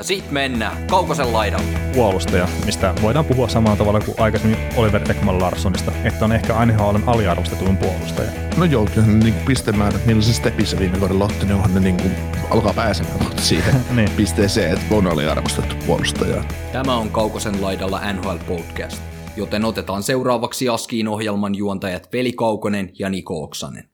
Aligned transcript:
Ja 0.00 0.04
sit 0.04 0.30
mennään 0.30 0.86
Kaukosen 0.86 1.32
laidalle. 1.32 1.78
puolustaja, 1.94 2.48
mistä 2.64 2.94
voidaan 3.02 3.24
puhua 3.24 3.48
samalla 3.48 3.76
tavalla 3.76 4.00
kuin 4.00 4.20
aikaisemmin 4.20 4.58
Oliver 4.76 5.10
Ekman 5.10 5.40
Larssonista, 5.40 5.92
että 6.04 6.24
on 6.24 6.32
ehkä 6.32 6.66
NHLn 6.66 7.02
aliarvostetun 7.06 7.76
puolustaja. 7.76 8.30
No 8.56 8.64
joo, 8.64 8.86
kyllä 8.94 9.06
ne 9.06 9.12
niin 9.24 9.34
pistemäärät, 9.46 10.06
millä 10.06 10.22
se 10.22 10.32
stepissä 10.32 10.78
viime 10.78 10.98
kaudella 10.98 11.24
otti, 11.24 11.46
niin 11.46 11.54
onhan 11.54 11.74
ne 11.74 11.80
niin 11.80 11.96
kuin 11.96 12.12
alkaa 12.50 12.74
pääsemään 12.74 13.18
kohta 13.18 13.42
siihen 13.42 13.74
Niin. 13.96 14.10
pisteeseen, 14.10 14.72
että 14.72 14.94
on 14.94 15.06
aliarvostettu 15.06 15.74
puolustaja. 15.86 16.44
Tämä 16.72 16.96
on 16.96 17.10
Kaukosen 17.10 17.62
laidalla 17.62 18.12
NHL 18.12 18.36
Podcast, 18.48 19.02
joten 19.36 19.64
otetaan 19.64 20.02
seuraavaksi 20.02 20.68
Askiin 20.68 21.08
ohjelman 21.08 21.54
juontajat 21.54 22.08
Veli 22.12 22.32
Kaukonen 22.32 22.90
ja 22.98 23.10
Niko 23.10 23.42
Oksanen. 23.42 23.88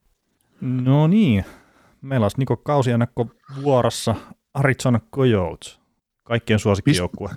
No 0.61 1.07
niin, 1.07 1.45
meillä 2.01 2.23
olisi 2.25 2.37
Niko 2.39 2.57
Kausianakko 2.57 3.25
vuorossa 3.63 4.15
Arizona 4.53 4.99
Coyotes, 5.15 5.79
kaikkien 6.27 6.59
suosikkijoukkue. 6.59 7.29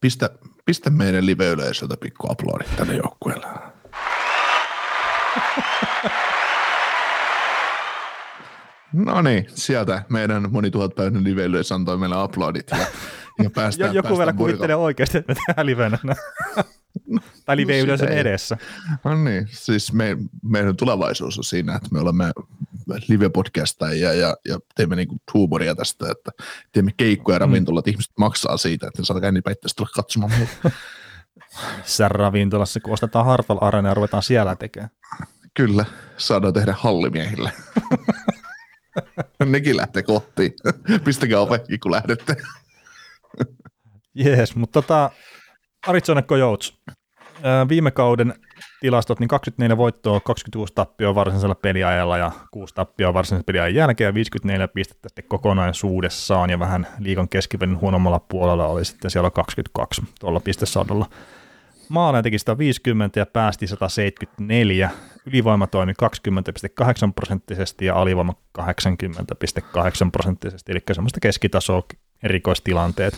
Pistä, 0.00 0.30
pistä 0.64 0.90
meidän 0.90 1.26
live-yleisöltä 1.26 1.96
pikku 2.00 2.32
aplodit 2.32 2.76
tälle 2.76 2.94
joukkueelle. 2.94 3.46
No 8.94 9.22
niin, 9.22 9.46
sieltä 9.48 10.02
meidän 10.08 10.52
monituhatpäinen 10.52 11.24
live-yleisö 11.24 11.74
antoi 11.74 11.98
meille 11.98 12.16
aplodit 12.16 12.70
ja, 12.70 12.86
ja 13.42 13.50
päästään, 13.54 13.94
joku 13.94 14.08
vielä 14.08 14.18
päästään 14.18 14.36
kuvittelee 14.36 14.76
oikeasti, 14.76 15.18
että 15.18 15.32
me 15.32 15.40
tehdään 15.46 15.66
livenä. 15.66 15.98
tai 17.44 17.56
live 17.56 17.74
ei. 17.74 18.18
edessä. 18.18 18.56
No 19.04 19.24
niin, 19.24 19.48
siis 19.50 19.92
me, 19.92 20.16
meidän 20.42 20.76
tulevaisuus 20.76 21.38
on 21.38 21.44
siinä, 21.44 21.74
että 21.74 21.88
me 21.92 22.00
olemme 22.00 22.32
live-podcastajia 23.08 24.12
ja, 24.12 24.36
ja 24.48 24.58
teemme 24.74 24.96
niinku 24.96 25.16
huumoria 25.34 25.74
tästä, 25.74 26.10
että 26.10 26.30
teemme 26.72 26.90
keikkoja 26.96 27.38
ravintolat, 27.38 27.88
ihmiset 27.88 28.12
maksaa 28.18 28.56
siitä, 28.56 28.86
että 28.86 29.02
ne 29.02 29.06
saa 29.06 29.20
käydä 29.20 29.38
itse 29.38 29.76
tulla 29.76 29.90
katsomaan 29.94 30.32
meitä. 30.38 30.70
Missä 31.78 32.08
ravintolassa, 32.18 32.80
kun 32.80 32.92
ostetaan 32.92 33.26
Hartwell 33.26 33.58
Arena 33.60 33.88
ja 33.88 33.94
ruvetaan 33.94 34.22
siellä 34.22 34.56
tekemään. 34.56 34.90
Kyllä, 35.54 35.84
saadaan 36.16 36.52
tehdä 36.52 36.74
hallimiehille. 36.78 37.52
Nekin 39.44 39.76
lähtee 39.76 40.02
kotiin. 40.02 40.52
Pistäkää 41.04 41.40
ovekin, 41.40 41.80
kun 41.80 41.90
lähdette. 41.92 42.36
Jees, 44.14 44.56
mutta 44.56 44.82
tota, 44.82 45.10
Arizona 45.86 46.22
Coyotes. 46.22 46.78
Viime 47.68 47.90
kauden 47.90 48.34
tilastot, 48.80 49.20
niin 49.20 49.28
24 49.28 49.76
voittoa, 49.76 50.20
26 50.20 50.72
tappioa 50.74 51.14
varsinaisella 51.14 51.54
peliajalla 51.54 52.18
ja 52.18 52.32
6 52.50 52.74
tappioa 52.74 53.14
varsinaisen 53.14 53.44
peliajan 53.44 53.74
jälkeen 53.74 54.08
ja 54.08 54.14
54 54.14 54.68
pistettä 54.68 55.08
sitten 55.08 55.24
kokonaisuudessaan 55.28 56.50
ja 56.50 56.58
vähän 56.58 56.86
liikan 56.98 57.28
keskivälin 57.28 57.80
huonommalla 57.80 58.20
puolella 58.20 58.66
oli 58.66 58.84
sitten 58.84 59.10
siellä 59.10 59.30
22 59.30 60.02
tuolla 60.20 60.40
pistesadolla. 60.40 61.06
Maaleja 61.88 62.22
teki 62.22 62.38
150 62.38 63.20
ja 63.20 63.26
päästi 63.26 63.66
174. 63.66 64.90
Ylivoima 65.26 65.66
toimi 65.66 65.92
20,8 65.92 67.12
prosenttisesti 67.14 67.86
ja 67.86 67.94
alivoima 67.94 68.34
80,8 68.58 68.64
prosenttisesti, 70.12 70.72
eli 70.72 70.80
semmoista 70.92 71.20
keskitasoa 71.20 71.82
erikoistilanteet. 72.22 73.14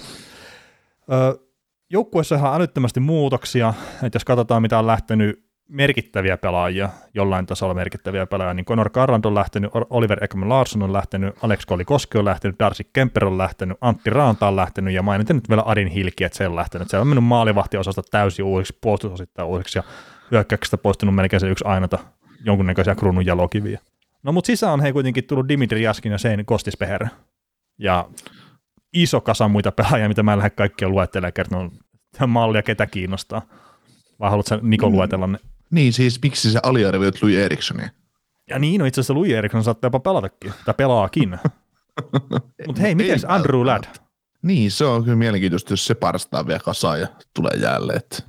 Ö, 1.12 1.45
joukkueessa 1.90 2.34
on 2.34 2.38
ihan 2.38 2.54
älyttömästi 2.54 3.00
muutoksia, 3.00 3.74
että 4.02 4.16
jos 4.16 4.24
katsotaan 4.24 4.62
mitä 4.62 4.78
on 4.78 4.86
lähtenyt 4.86 5.46
merkittäviä 5.68 6.36
pelaajia, 6.36 6.88
jollain 7.14 7.46
tasolla 7.46 7.74
merkittäviä 7.74 8.26
pelaajia, 8.26 8.54
niin 8.54 8.64
Conor 8.64 8.90
Garland 8.90 9.24
on 9.24 9.34
lähtenyt, 9.34 9.70
Oliver 9.90 10.24
Ekman 10.24 10.48
Larsson 10.48 10.82
on 10.82 10.92
lähtenyt, 10.92 11.34
Alex 11.42 11.66
Kolikoski 11.66 12.18
on 12.18 12.24
lähtenyt, 12.24 12.58
Darcy 12.58 12.84
Kemper 12.92 13.24
on 13.24 13.38
lähtenyt, 13.38 13.78
Antti 13.80 14.10
Raanta 14.10 14.48
on 14.48 14.56
lähtenyt 14.56 14.94
ja 14.94 15.02
mainitin 15.02 15.36
nyt 15.36 15.48
vielä 15.48 15.62
Adin 15.66 15.88
Hilki, 15.88 16.24
että 16.24 16.38
se 16.38 16.48
on 16.48 16.56
lähtenyt. 16.56 16.90
Se 16.90 16.98
on 16.98 17.06
mennyt 17.06 17.24
maalivahtiosasta 17.24 18.02
täysin 18.10 18.44
uusiksi, 18.44 18.78
puolustusosittain 18.80 19.48
uusiksi 19.48 19.78
ja 19.78 19.82
hyökkäyksestä 20.30 20.78
poistunut 20.78 21.14
melkein 21.14 21.40
se 21.40 21.48
yksi 21.48 21.64
ainota 21.64 21.98
jonkunnäköisiä 22.44 22.94
kruunun 22.94 23.26
jalokiviä. 23.26 23.80
No 24.22 24.32
mutta 24.32 24.46
sisään 24.46 24.72
on 24.72 24.80
hei 24.80 24.92
kuitenkin 24.92 25.24
tullut 25.24 25.48
Dimitri 25.48 25.82
Jaskin 25.82 26.12
ja 26.12 26.18
Sein 26.18 26.46
Kostispeher. 26.46 27.06
Ja 27.78 28.08
iso 29.02 29.20
kasa 29.20 29.48
muita 29.48 29.72
pelaajia, 29.72 30.08
mitä 30.08 30.22
mä 30.22 30.32
en 30.32 30.38
lähde 30.38 30.50
kaikkia 30.50 30.88
luettelemaan 30.88 31.32
kertomaan 31.32 31.70
mallia, 32.26 32.62
ketä 32.62 32.86
kiinnostaa. 32.86 33.42
Vai 34.20 34.30
haluatko 34.30 34.58
Niko 34.62 34.90
luetella 34.90 35.26
ne? 35.26 35.38
Niin 35.70 35.92
siis, 35.92 36.22
miksi 36.22 36.52
sä 36.52 36.60
aliarvioit 36.62 37.22
Louis 37.22 37.36
Erikssonia? 37.36 37.88
Ja 38.50 38.58
niin, 38.58 38.78
no 38.78 38.84
itse 38.86 39.00
asiassa 39.00 39.14
Louis 39.14 39.32
Eriksson 39.32 39.64
saattaa 39.64 39.86
jopa 39.86 40.00
pelatakin, 40.00 40.52
tai 40.64 40.74
pelaakin. 40.76 41.38
Mutta 42.66 42.82
hei, 42.82 42.94
miten 42.94 43.18
Andrew 43.28 43.66
Ladd? 43.66 43.84
Niin, 44.42 44.70
se 44.70 44.84
on 44.84 45.04
kyllä 45.04 45.16
mielenkiintoista, 45.16 45.72
jos 45.72 45.86
se 45.86 45.94
parstaa 45.94 46.46
vielä 46.46 46.60
kasaan 46.60 47.00
ja 47.00 47.06
tulee 47.34 47.52
jälleen. 47.56 47.98
että 47.98 48.22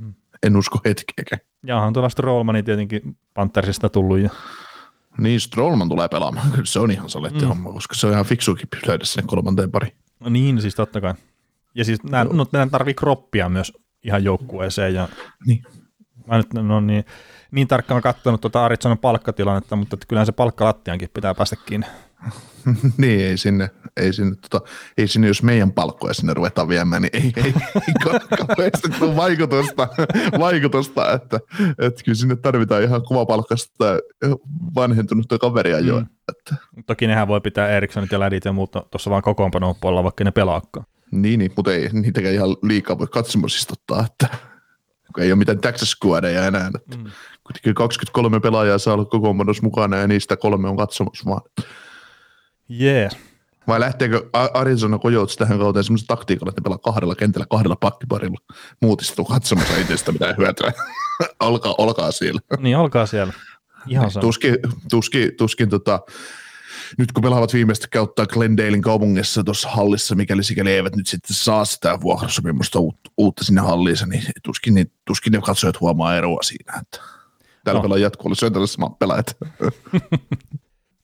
En 0.44 0.58
usko 0.58 0.80
hetkeäkään. 0.86 1.42
Ja 1.66 1.78
onhan 1.78 1.94
tuolla 1.94 2.10
Strollmani 2.10 2.64
tietenkin 2.64 3.18
Panthersista 3.34 3.90
tullut. 3.90 4.20
Ja... 4.20 4.30
Niin, 5.18 5.40
Strollman 5.40 5.90
tulee 5.90 6.08
pelaamaan. 6.08 6.52
Kyllä 6.52 6.66
se 6.66 6.80
on 6.80 6.92
ihan 6.92 7.10
saletti 7.10 7.42
mm. 7.42 7.48
homma, 7.48 7.74
koska 7.74 7.96
se 7.96 8.08
on 8.08 8.14
ihan 8.14 8.26
fiksuukin 8.26 8.68
löydä 8.88 9.06
sinne 9.06 9.28
kolmanteen 9.28 9.72
pari. 9.72 9.92
No 10.20 10.30
niin, 10.30 10.62
siis 10.62 10.76
totta 10.76 11.02
kai. 11.02 11.14
Ja 11.76 11.86
siis 11.86 12.04
nämä, 12.04 12.24
no, 12.24 12.46
nämä 12.52 12.68
tarvii 12.68 12.94
kroppia 12.94 13.50
myös 13.50 13.74
ihan 14.04 14.24
joukkueeseen. 14.24 14.94
Ja 14.94 15.08
Niin. 15.46 15.64
mä 16.28 16.38
nyt 16.38 16.48
ole 16.72 16.82
niin, 16.82 17.06
niin 17.52 17.68
tarkkaan 17.68 18.02
katsonut 18.02 18.42
tuota 18.42 18.66
Arizonan 18.66 18.98
palkkatilannetta, 18.98 19.76
mutta 19.76 19.98
kyllähän 20.08 20.26
se 20.26 20.32
palkkalattiankin 20.32 21.10
pitää 21.14 21.36
päästä 21.36 21.56
kiinni. 21.66 21.88
niin, 22.98 23.20
ei 23.22 23.38
sinne, 23.38 23.70
ei 23.98 24.14
sinne, 24.14 24.36
tota, 24.50 24.66
ei 24.98 25.08
sinne, 25.08 25.28
jos 25.28 25.44
meidän 25.44 25.72
palkkoja 25.72 26.14
sinne 26.14 26.34
ruvetaan 26.34 26.70
viemään, 26.70 27.02
niin 27.02 27.10
ei, 27.14 27.34
ei, 27.36 27.54
ei 27.88 27.94
ka- 28.04 28.20
kauheasti 28.38 28.90
tule 29.00 29.16
vaikutusta, 29.16 29.88
vaikutusta 30.40 31.12
että, 31.12 31.40
että 31.80 32.04
kyllä 32.04 32.16
sinne 32.16 32.36
tarvitaan 32.36 32.84
ihan 32.84 33.04
kova 33.04 33.26
palkkasta 33.26 33.86
vanhentunutta 34.76 35.38
kaveria 35.38 35.80
jo. 35.80 36.00
Mm. 36.00 36.08
Että, 36.30 36.56
Toki 36.86 37.08
nehän 37.08 37.28
voi 37.28 37.42
pitää 37.42 37.70
Erikssonit 37.70 38.12
ja 38.12 38.20
Lädit 38.20 38.46
ja 38.46 38.52
muut 38.54 38.72
tuossa 38.72 39.10
vaan 39.10 39.22
kokoonpanoon 39.22 39.76
puolella, 39.82 40.04
vaikka 40.04 40.24
ne 40.24 40.32
pelaakaan. 40.32 40.86
niin, 41.12 41.40
niin, 41.40 41.52
mutta 41.56 41.74
ei 41.74 41.90
niitäkään 41.94 42.34
ihan 42.34 42.50
liikaa 42.64 43.00
voi 43.00 43.08
katsomosistuttaa, 43.08 44.06
että 44.06 44.28
kun 45.16 45.24
ei 45.24 45.32
ole 45.32 45.38
mitään 45.40 45.60
Texas 45.60 45.92
Squadeja 45.92 46.46
enää. 46.48 46.72
Että 46.76 46.98
Mm. 46.98 47.04
Kuitenkin 47.44 47.76
23 47.76 48.40
pelaajaa 48.40 48.78
saa 48.78 48.94
olla 48.94 49.06
kokoonpanossa 49.06 49.64
mukana 49.64 49.98
ja 49.98 50.08
niistä 50.08 50.38
kolme 50.38 50.70
on 50.70 50.78
katsomassa 50.78 51.30
vaan. 51.30 51.42
Jees. 52.70 53.18
Vai 53.68 53.80
lähteekö 53.80 54.30
Arizona 54.54 55.00
Coyotes 55.00 55.36
tähän 55.36 55.60
kauteen 55.60 55.84
semmoisen 55.84 56.08
taktiikalla, 56.08 56.50
että 56.50 56.62
ne 56.62 56.64
pelaa 56.64 56.78
kahdella 56.78 57.16
kentällä 57.16 57.46
kahdella 57.50 57.76
pakkiparilla. 57.76 58.38
Muut 58.82 59.02
istuu 59.02 59.26
katsomassa 59.26 59.78
itsestä 59.78 60.12
mitään 60.12 60.36
hyötyä. 60.38 60.74
olkaa, 61.40 61.76
olkaa 61.78 62.12
siellä. 62.12 62.42
Niin, 62.60 62.78
alkaa 62.78 63.06
siellä. 63.06 63.34
Ihan 63.88 64.12
sama. 64.12 64.22
Tuskin, 64.22 64.58
tuskin, 64.90 65.32
tuskin 65.38 65.70
tota, 65.70 66.00
nyt 66.98 67.12
kun 67.12 67.24
pelaavat 67.24 67.54
viimeistä 67.54 67.88
kautta 67.94 68.26
Glendalein 68.26 68.82
kaupungissa 68.82 69.44
tuossa 69.44 69.70
hallissa, 69.70 70.16
mikäli 70.16 70.44
sikäli 70.44 70.72
eivät 70.72 70.96
nyt 70.96 71.08
sitten 71.08 71.36
saa 71.36 71.66
sitä 71.66 72.02
vuokrasopimusta 72.02 72.80
uutta, 72.80 73.12
uutta 73.18 73.44
sinne 73.44 73.62
halliinsa, 73.62 74.06
niin 74.06 74.24
tuskin, 74.44 74.74
niin 74.74 74.92
tuskin 75.06 75.34
ne 75.34 75.42
katsojat 75.42 75.82
huomaa 75.82 76.16
eroa 76.18 76.44
siinä, 76.44 76.74
että 76.82 77.00
täällä 77.64 77.80
No. 77.80 77.84
pelaa 77.84 77.98
jatkuvalla 77.98 78.68
samat 78.68 79.00
pelaajat. 79.00 79.38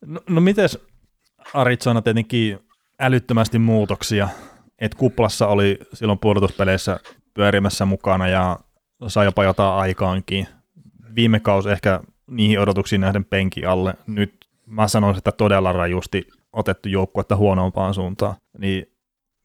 No, 0.06 0.22
no 0.30 0.42
mites 0.42 0.80
Arizona 1.54 2.02
tietenkin 2.02 2.60
älyttömästi 3.00 3.60
muutoksia, 3.60 4.30
että 4.80 4.98
kuplassa 4.98 5.48
oli 5.48 5.80
silloin 5.94 6.20
pudotuspeleissä 6.20 7.00
pyörimässä 7.34 7.86
mukana 7.86 8.28
ja 8.28 8.60
sai 9.08 9.26
jopa 9.26 9.44
jotain 9.44 9.74
aikaankin. 9.74 10.48
Viime 11.16 11.40
kausi 11.40 11.70
ehkä 11.70 12.00
niihin 12.28 12.60
odotuksiin 12.60 13.02
nähden 13.02 13.26
penki 13.26 13.66
alle. 13.66 13.94
Nyt 14.08 14.34
mä 14.66 14.88
sanoisin, 14.88 15.18
että 15.18 15.32
todella 15.32 15.72
rajusti 15.72 16.28
otettu 16.54 16.90
joukkuetta 16.90 17.36
huonompaan 17.36 17.94
suuntaan. 17.94 18.36
Niin 18.58 18.92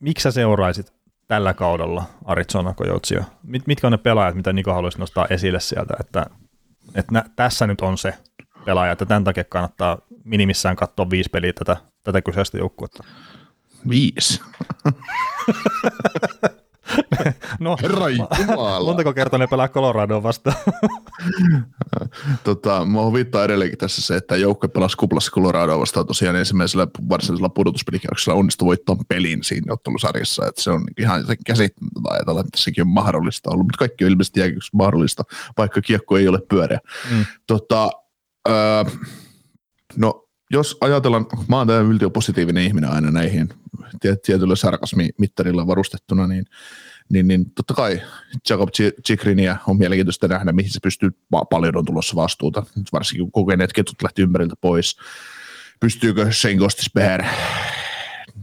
miksi 0.01 0.23
sä 0.23 0.31
seuraisit 0.31 0.93
tällä 1.29 1.55
kaudella 1.55 2.05
Arizona 2.25 2.75
Coyotesia? 2.75 3.25
Mit, 3.43 3.67
mitkä 3.67 3.87
on 3.87 3.93
ne 3.93 3.99
pelaajat, 3.99 4.35
mitä 4.35 4.53
Niko 4.53 4.73
haluaisi 4.73 4.99
nostaa 4.99 5.27
esille 5.31 5.61
sieltä, 5.61 5.95
että, 6.01 6.27
että 6.95 7.13
nä, 7.13 7.25
tässä 7.37 7.67
nyt 7.67 7.81
on 7.81 7.99
se 7.99 8.15
pelaaja, 8.65 8.93
että 8.93 9.07
tämän 9.07 9.25
takia 9.25 9.45
kannattaa 9.45 9.99
minimissään 10.25 10.77
katsoa 10.77 11.11
viisi 11.11 11.31
peliä 11.31 11.53
tätä, 11.53 11.77
tätä 12.09 12.23
kyseistä 12.23 12.59
joukkuetta. 12.59 13.05
Viisi. 13.89 14.41
no, 17.61 17.77
Herra 17.83 18.09
Jumala. 18.09 18.85
montako 18.85 19.13
kertaa 19.13 19.39
ne 19.39 19.47
pelaa 19.47 19.69
Coloradoa 19.69 20.23
vastaan? 20.23 20.57
tota, 22.45 22.85
mua 22.85 23.05
huvittaa 23.05 23.45
edelleenkin 23.45 23.79
tässä 23.79 24.03
se, 24.03 24.17
että 24.17 24.37
joukkue 24.37 24.69
pelasi 24.69 24.97
kuplassa 24.97 25.33
Coloradoa 25.33 25.79
vastaan 25.79 26.07
tosiaan 26.07 26.37
ensimmäisellä 26.37 26.87
varsinaisella 27.09 27.49
pudotuspelikierroksella 27.49 28.39
onnistui 28.39 28.67
voittamaan 28.67 29.07
pelin 29.09 29.45
siinä 29.45 29.73
ottelusarjassa, 29.73 30.47
että 30.47 30.63
se 30.63 30.71
on 30.71 30.85
ihan 30.99 31.25
käsittämätöntä 31.47 32.09
ajatella, 32.11 32.41
että 32.41 32.59
sekin 32.59 32.83
on 32.83 32.89
mahdollista 32.89 33.51
ollut, 33.51 33.67
mutta 33.67 33.79
kaikki 33.79 34.05
on 34.05 34.11
ilmeisesti 34.11 34.41
mahdollista, 34.73 35.23
vaikka 35.59 35.81
kiekko 35.81 36.19
ei 36.19 36.29
ole 36.29 36.39
pyöreä. 36.51 36.79
Mm. 37.11 37.25
Tota, 37.47 37.91
öö, 38.49 38.85
no 39.97 40.28
jos 40.51 40.77
ajatellaan, 40.81 41.27
mä 41.49 41.57
oon 41.57 41.67
tämä 41.67 42.11
positiivinen 42.13 42.65
ihminen 42.65 42.91
aina 42.91 43.11
näihin 43.11 43.49
tiet- 44.01 44.23
tietyllä 44.23 44.57
sarkasmimittarilla 44.57 45.67
varustettuna, 45.67 46.27
niin, 46.27 46.45
niin, 47.09 47.29
niin 47.29 47.51
totta 47.51 47.75
kai 47.75 48.03
Jacob 48.51 48.69
Chikrinia 49.07 49.57
on 49.67 49.79
mielenkiintoista 49.79 50.29
nähdä, 50.29 50.53
mihin 50.53 50.73
se 50.73 50.81
pystyy, 50.83 51.11
pa- 51.11 51.47
paljon 51.51 51.77
on 51.77 51.85
tulossa 51.85 52.17
vastuuta, 52.17 52.67
varsinkin 52.93 53.25
kun 53.25 53.33
kokeneet 53.33 53.73
ketut 53.73 54.03
lähti 54.03 54.23
ympäriltä 54.23 54.55
pois. 54.61 54.97
Pystyykö 55.81 56.33
Shane 56.33 56.57
Gostisbeher 56.57 57.25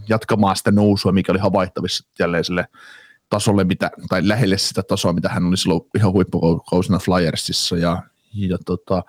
jatkamaan 0.09 0.55
sitä 0.55 0.71
nousua, 0.71 1.11
mikä 1.11 1.31
oli 1.31 1.39
havaittavissa 1.39 2.05
jälleen 2.19 2.43
sille 2.43 2.67
tasolle, 3.29 3.63
mitä, 3.63 3.91
tai 4.09 4.27
lähelle 4.27 4.57
sitä 4.57 4.83
tasoa, 4.83 5.13
mitä 5.13 5.29
hän 5.29 5.45
oli 5.45 5.57
silloin 5.57 5.81
ihan 5.97 6.11
huippukausina 6.11 6.99
Flyersissa, 6.99 7.77
ja, 7.77 8.03
ja 8.33 8.57
tota, 8.65 9.03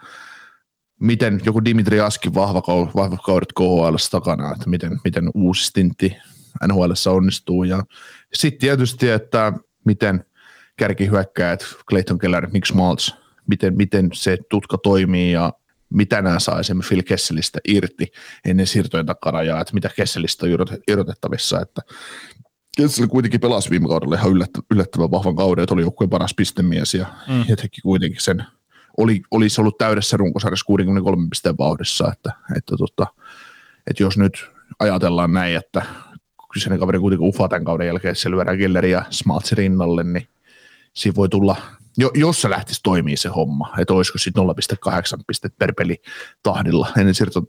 miten 1.00 1.40
joku 1.44 1.64
Dimitri 1.64 2.00
Askin 2.00 2.34
vahva, 2.34 2.62
vahva 2.96 3.16
kaudet 3.16 3.52
KHL 3.52 3.96
takana, 4.10 4.52
että 4.52 4.70
miten, 4.70 5.00
miten 5.04 5.30
uusi 5.34 5.64
stintti 5.64 6.16
NHL 6.66 6.92
onnistuu. 7.10 7.64
Ja 7.64 7.84
sitten 8.34 8.60
tietysti, 8.60 9.08
että 9.08 9.52
miten 9.84 10.24
kärkihyökkäät 10.76 11.64
Clayton 11.90 12.18
Keller, 12.18 12.48
Nick 12.52 12.66
Schmaltz, 12.66 13.10
miten, 13.46 13.76
miten 13.76 14.10
se 14.12 14.38
tutka 14.50 14.78
toimii 14.78 15.32
ja 15.32 15.52
mitä 15.90 16.22
nämä 16.22 16.38
saa 16.38 16.60
esimerkiksi 16.60 16.94
Phil 16.94 17.02
Kesselistä 17.02 17.58
irti 17.68 18.06
ennen 18.44 18.66
siirtojen 18.66 19.06
takarajaa, 19.06 19.60
että 19.60 19.74
mitä 19.74 19.90
Kesselistä 19.96 20.46
on 20.46 20.52
irrotettavissa, 20.88 21.60
että 21.60 21.82
Kessel 22.76 23.06
kuitenkin 23.06 23.40
pelasi 23.40 23.70
viime 23.70 23.88
kaudella 23.88 24.14
ihan 24.14 24.32
yllättävän 24.70 25.10
vahvan 25.10 25.36
kauden, 25.36 25.62
että 25.62 25.74
oli 25.74 25.82
joukkueen 25.82 26.10
paras 26.10 26.34
pistemies 26.34 26.94
ja, 26.94 27.06
mm. 27.28 27.44
ja 27.48 27.56
teki 27.56 27.80
kuitenkin 27.80 28.20
sen 28.20 28.44
oli, 28.96 29.22
olisi 29.30 29.60
ollut 29.60 29.78
täydessä 29.78 30.16
runkosarjassa 30.16 30.64
63 30.66 31.26
pisteen 31.30 31.58
vauhdissa, 31.58 32.12
että, 32.12 32.32
että, 32.56 32.76
tota, 32.76 33.06
että 33.90 34.02
jos 34.02 34.18
nyt 34.18 34.50
ajatellaan 34.78 35.32
näin, 35.32 35.56
että 35.56 35.82
kyseinen 36.52 36.78
kaveri 36.78 36.98
kuitenkin 36.98 37.28
ufaa 37.28 37.48
tämän 37.48 37.64
kauden 37.64 37.86
jälkeen, 37.86 38.12
että 38.12 38.22
se 38.22 38.30
lyödään 38.30 38.58
Gelleri 38.58 38.90
ja 38.90 39.04
Smaltsi 39.10 39.54
rinnalle, 39.54 40.04
niin 40.04 40.28
siinä 40.92 41.16
voi 41.16 41.28
tulla, 41.28 41.56
jo, 41.98 42.10
jos 42.14 42.42
se 42.42 42.50
lähtisi 42.50 42.80
toimii 42.82 43.16
se 43.16 43.28
homma, 43.28 43.74
että 43.78 43.94
olisiko 43.94 44.18
sitten 44.18 44.44
0,8 44.44 45.22
pistet 45.26 45.58
per 45.58 45.72
peli 45.74 45.96
tahdilla 46.42 46.88
ennen 46.98 47.14
siirton 47.14 47.46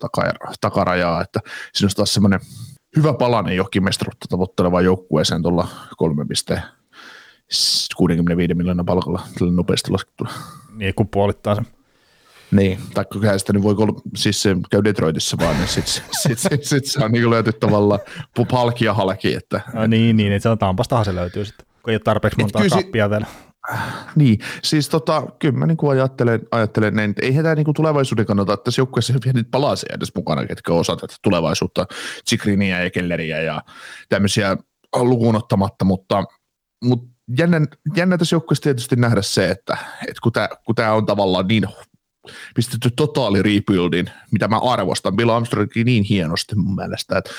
takarajaa, 0.62 1.22
että 1.22 1.40
siinä 1.74 1.86
olisi 1.86 1.96
taas 1.96 2.14
semmoinen 2.14 2.40
hyvä 2.96 3.14
palanen 3.14 3.56
johonkin 3.56 3.84
mestaruutta 3.84 4.28
tavoittelevaan 4.30 4.86
joukkueeseen 4.86 5.42
tuolla 5.42 5.68
3,65 8.02 8.54
miljoonaa 8.54 8.86
palkalla 8.86 9.22
tällä 9.40 9.54
nopeasti 9.54 9.92
laskettuna. 9.92 10.32
Niin, 10.76 10.94
kun 10.94 11.08
puolittaa 11.08 11.56
sen. 11.56 11.68
Niin, 12.52 12.80
tai 12.94 13.06
kun 13.06 13.22
sitä 13.38 13.54
niin 13.54 13.64
voi 13.64 13.76
siis 14.16 14.42
se 14.42 14.56
käy 14.72 14.84
Detroitissa 14.84 15.38
vaan, 15.40 15.58
niin 15.58 15.68
sitten 15.68 15.94
sit, 16.12 16.40
sit, 16.50 16.64
sit 16.64 16.86
se 16.86 17.06
on 17.06 17.12
niin 17.12 17.30
löyty 17.30 17.54
tavallaan 17.54 18.00
palki 18.52 18.86
ja 18.86 18.94
halki. 18.94 19.34
Että, 19.34 19.62
no, 19.74 19.88
niin, 19.88 20.18
niin, 20.18 20.34
että 20.34 20.44
se 20.44 20.50
on 20.50 20.58
Tampastahan 20.58 21.06
se 21.06 21.16
löytyy 21.16 21.46
sitten, 21.46 21.68
kun 21.84 21.92
ei 21.92 21.96
ole 21.96 22.02
tarpeeksi 22.04 22.40
monta 22.40 22.60
kappia 22.70 23.10
vielä. 23.10 23.26
Niin, 24.16 24.40
siis 24.64 24.90
tota, 24.90 25.24
kyllä 25.40 25.60
mä 25.60 25.66
niin 25.66 25.78
kuin 25.78 25.92
ajattelen, 25.92 26.42
ajattelen 26.52 26.96
näin, 26.96 27.10
että 27.10 27.26
eihän 27.26 27.44
tämä 27.44 27.56
niin 27.56 27.66
kuin 27.66 27.76
tulevaisuuden 27.76 28.26
kannalta, 28.26 28.54
että 28.54 28.64
tässä 28.64 28.80
joukkueessa 28.80 29.14
vielä 29.14 29.34
niitä 29.34 29.50
palasia 29.52 29.96
edes 29.96 30.16
mukana, 30.16 30.46
ketkä 30.46 30.74
osa 30.74 30.96
tätä 30.96 31.16
tulevaisuutta, 31.24 31.86
Chikrinia 32.30 32.84
ja 32.84 32.90
Kelleriä 32.90 33.42
ja 33.42 33.62
tämmöisiä 34.10 34.58
lukuun 34.96 35.36
ottamatta, 35.36 35.86
mutta, 35.86 36.24
mutta 36.84 37.17
jännä, 37.38 37.62
jännä 37.96 38.18
tässä 38.18 38.36
joukkueessa 38.36 38.64
tietysti 38.64 38.96
nähdä 38.96 39.22
se, 39.22 39.50
että, 39.50 39.78
että 40.02 40.22
kun, 40.24 40.32
tämä, 40.32 40.50
kun 40.66 40.76
on 40.92 41.06
tavallaan 41.06 41.48
niin 41.48 41.68
pistetty 42.56 42.92
totaali 42.96 43.42
rebuildin, 43.42 44.10
mitä 44.32 44.48
mä 44.48 44.58
arvostan. 44.58 45.16
Bill 45.16 45.30
Armstrongin 45.30 45.86
niin 45.86 46.04
hienosti 46.04 46.56
mun 46.56 46.76
mielestä, 46.76 47.18
että 47.18 47.32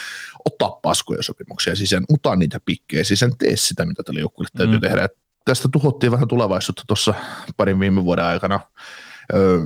ottaa 0.45 0.71
paskoja 0.71 1.23
sopimuksia 1.23 1.77
sisään, 1.77 2.05
ota 2.13 2.37
niitä 2.37 2.61
pikkejä 2.65 3.05
sisään, 3.05 3.37
tee 3.39 3.57
sitä, 3.57 3.87
mitä 3.87 4.03
tällä 4.03 4.21
joukkueelle 4.21 4.51
täytyy 4.57 4.77
mm. 4.77 4.81
tehdä. 4.81 5.09
Tästä 5.45 5.69
tuhottiin 5.73 6.13
vähän 6.13 6.29
tulevaisuutta 6.29 6.83
tuossa 6.87 7.15
parin 7.57 7.81
viime 7.81 8.05
vuoden 8.05 8.25
aikana. 8.25 8.61
Öö, 9.35 9.61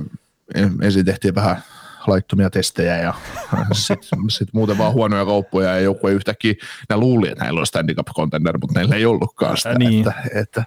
ensin 0.81 1.05
tehtiin 1.05 1.35
vähän 1.35 1.63
laittomia 2.07 2.49
testejä 2.49 2.97
ja 2.97 3.13
sitten 3.73 4.19
sit 4.29 4.49
muuten 4.53 4.77
vaan 4.77 4.93
huonoja 4.93 5.25
kauppoja 5.25 5.69
ja 5.69 5.79
joku 5.79 6.07
ei 6.07 6.15
yhtäkkiä, 6.15 6.53
ne 6.89 6.97
luuli, 6.97 7.29
että 7.29 7.43
näillä 7.43 7.59
on 7.59 7.67
Stanley 7.67 7.95
Cup 7.95 8.07
contender, 8.15 8.57
mutta 8.61 8.79
neillä 8.79 8.95
ei 8.95 9.05
ollutkaan 9.05 9.57
sitä. 9.57 9.73
Niin. 9.73 9.99
Että, 9.99 10.13
että, 10.35 10.63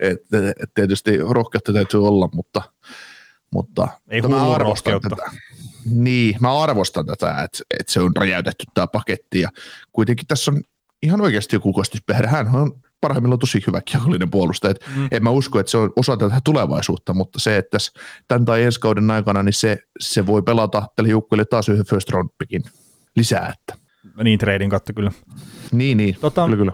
että, 0.00 0.48
että, 0.48 0.66
tietysti 0.74 1.18
rohkeutta 1.18 1.72
täytyy 1.72 2.06
olla, 2.06 2.28
mutta, 2.32 2.62
mutta 3.50 3.88
ei 4.08 4.22
mä 4.22 4.52
arvostan 4.52 5.00
tätä. 5.00 5.30
Niin, 5.84 6.36
mä 6.40 6.62
arvostan 6.62 7.06
tätä, 7.06 7.30
että, 7.30 7.58
että 7.80 7.92
se 7.92 8.00
on 8.00 8.16
räjäytetty 8.16 8.64
tämä 8.74 8.86
paketti 8.86 9.40
ja 9.40 9.48
kuitenkin 9.92 10.26
tässä 10.26 10.50
on 10.50 10.62
ihan 11.02 11.20
oikeasti 11.20 11.56
joku 11.56 11.72
kostispehdä. 11.72 12.28
Hän 12.28 12.54
on 12.54 12.82
parhaimmillaan 13.06 13.38
tosi 13.38 13.64
hyvä 13.66 13.80
kiekollinen 13.80 14.30
puolustaja. 14.30 14.74
Mm. 14.96 15.08
En 15.10 15.24
mä 15.24 15.30
usko, 15.30 15.60
että 15.60 15.70
se 15.70 15.78
on 15.78 15.92
osa 15.96 16.16
tätä 16.16 16.40
tulevaisuutta, 16.44 17.14
mutta 17.14 17.40
se, 17.40 17.56
että 17.56 17.78
tämän 18.28 18.44
tai 18.44 18.62
ensi 18.62 18.80
kauden 18.80 19.10
aikana, 19.10 19.42
niin 19.42 19.52
se, 19.52 19.78
se 20.00 20.26
voi 20.26 20.42
pelata 20.42 20.88
tälle 20.96 21.10
joukkueelle 21.10 21.44
taas 21.44 21.68
yhden 21.68 21.86
first 21.86 22.10
round 22.10 22.28
pickin 22.38 22.62
lisää. 23.16 23.52
Että. 23.54 23.82
Niin, 24.24 24.38
trading 24.38 24.70
katto 24.70 24.92
kyllä. 24.96 25.12
Niin, 25.72 25.96
niin, 25.96 26.16
tota, 26.20 26.44
kyllä, 26.44 26.56
kyllä. 26.56 26.72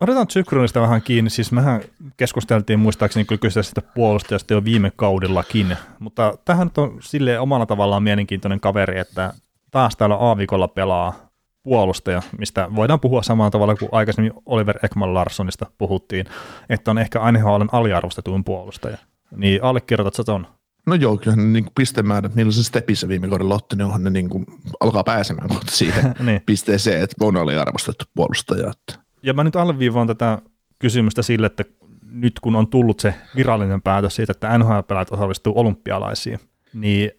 Otetaan 0.00 0.26
Zykronista 0.28 0.80
vähän 0.80 1.02
kiinni, 1.02 1.30
siis 1.30 1.52
mehän 1.52 1.80
keskusteltiin 2.16 2.78
muistaakseni 2.78 3.24
kyllä 3.24 3.40
kyseisestä 3.40 3.82
puolustajasta 3.82 4.54
jo 4.54 4.64
viime 4.64 4.92
kaudellakin, 4.96 5.76
mutta 5.98 6.38
tähän 6.44 6.70
on 6.76 6.98
sille 7.00 7.38
omalla 7.38 7.66
tavallaan 7.66 8.02
mielenkiintoinen 8.02 8.60
kaveri, 8.60 8.98
että 8.98 9.34
taas 9.70 9.96
täällä 9.96 10.16
Aavikolla 10.16 10.68
pelaa 10.68 11.27
puolustaja, 11.68 12.22
mistä 12.38 12.68
voidaan 12.76 13.00
puhua 13.00 13.22
samalla 13.22 13.50
tavalla 13.50 13.76
kuin 13.76 13.88
aikaisemmin 13.92 14.32
Oliver 14.46 14.78
Ekman 14.82 15.14
Larssonista 15.14 15.66
puhuttiin, 15.78 16.26
että 16.68 16.90
on 16.90 16.98
ehkä 16.98 17.20
aina 17.20 17.40
aliarvostetuin 17.72 18.44
puolustaja. 18.44 18.98
Niin 19.36 19.64
allekirjoitatko 19.64 20.24
ton? 20.24 20.46
No 20.86 20.94
joo, 20.94 21.16
kyllä 21.16 21.36
ne 21.36 21.42
niin 21.42 21.66
pistemäärät, 21.74 22.34
millä 22.34 22.52
se 22.52 22.62
stepissä 22.62 23.08
viime 23.08 23.28
kaudella 23.28 23.54
otti, 23.54 23.76
niin 23.76 23.84
onhan 23.84 24.04
ne 24.04 24.10
niin 24.10 24.28
kuin, 24.28 24.46
alkaa 24.80 25.04
pääsemään 25.04 25.48
kohta 25.48 25.72
siihen 25.72 26.14
niin. 26.26 26.42
pisteeseen, 26.46 27.02
että 27.02 27.24
on 27.24 27.36
aliarvostettu 27.36 28.04
puolustaja. 28.14 28.70
Että. 28.70 29.04
Ja 29.22 29.34
mä 29.34 29.44
nyt 29.44 29.56
alleviivaan 29.56 30.06
tätä 30.06 30.38
kysymystä 30.78 31.22
sille, 31.22 31.46
että 31.46 31.64
nyt 32.12 32.40
kun 32.40 32.56
on 32.56 32.68
tullut 32.68 33.00
se 33.00 33.14
virallinen 33.36 33.82
päätös 33.82 34.16
siitä, 34.16 34.30
että 34.30 34.58
NHL-pelaajat 34.58 35.12
osallistuu 35.12 35.58
olympialaisiin, 35.58 36.38
niin 36.74 37.10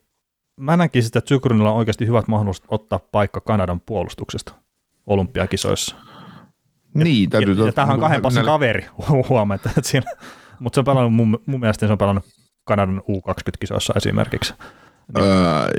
mä 0.60 0.78
näkisin, 0.78 1.08
että 1.08 1.22
Zykrynillä 1.30 1.70
on 1.70 1.76
oikeasti 1.76 2.08
hyvät 2.08 2.28
mahdollisuudet 2.28 2.72
ottaa 2.72 3.00
paikka 3.00 3.42
Kanadan 3.42 3.80
puolustuksesta 3.80 4.54
olympiakisoissa. 5.08 5.96
Niin, 6.94 7.30
täytyy... 7.30 7.54
Ja, 7.54 7.60
ja, 7.60 7.66
ja 7.66 7.72
tämähän 7.72 7.94
on 7.94 8.00
kahden 8.00 8.22
passin 8.22 8.46
kaveri, 8.46 8.86
huomata. 9.30 9.70
Että 9.78 9.90
siinä, 9.90 10.12
mutta 10.60 10.76
se 10.76 10.80
on 10.80 10.86
pelannut, 10.86 11.14
mun, 11.14 11.40
mun 11.46 11.60
mielestä 11.60 11.88
se 11.88 11.92
on 11.92 11.98
pelannut 11.98 12.26
Kanadan 12.64 13.02
U20-kisoissa 13.10 13.94
esimerkiksi. 13.98 14.54
Niin. 15.18 15.26
Öö, 15.26 15.72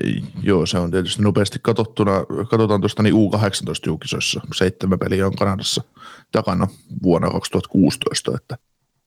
joo, 0.43 0.67
se 0.67 0.79
on 0.79 0.91
tietysti 0.91 1.23
nopeasti 1.23 1.59
katsottuna, 1.63 2.13
katsotaan 2.51 2.81
tuosta 2.81 3.03
niin 3.03 3.15
U18-julkisoissa, 3.15 4.41
seitsemän 4.55 4.99
peliä 4.99 5.27
on 5.27 5.37
Kanadassa 5.37 5.83
takana 6.33 6.67
vuonna 7.03 7.31
2016, 7.31 8.33
että 8.37 8.59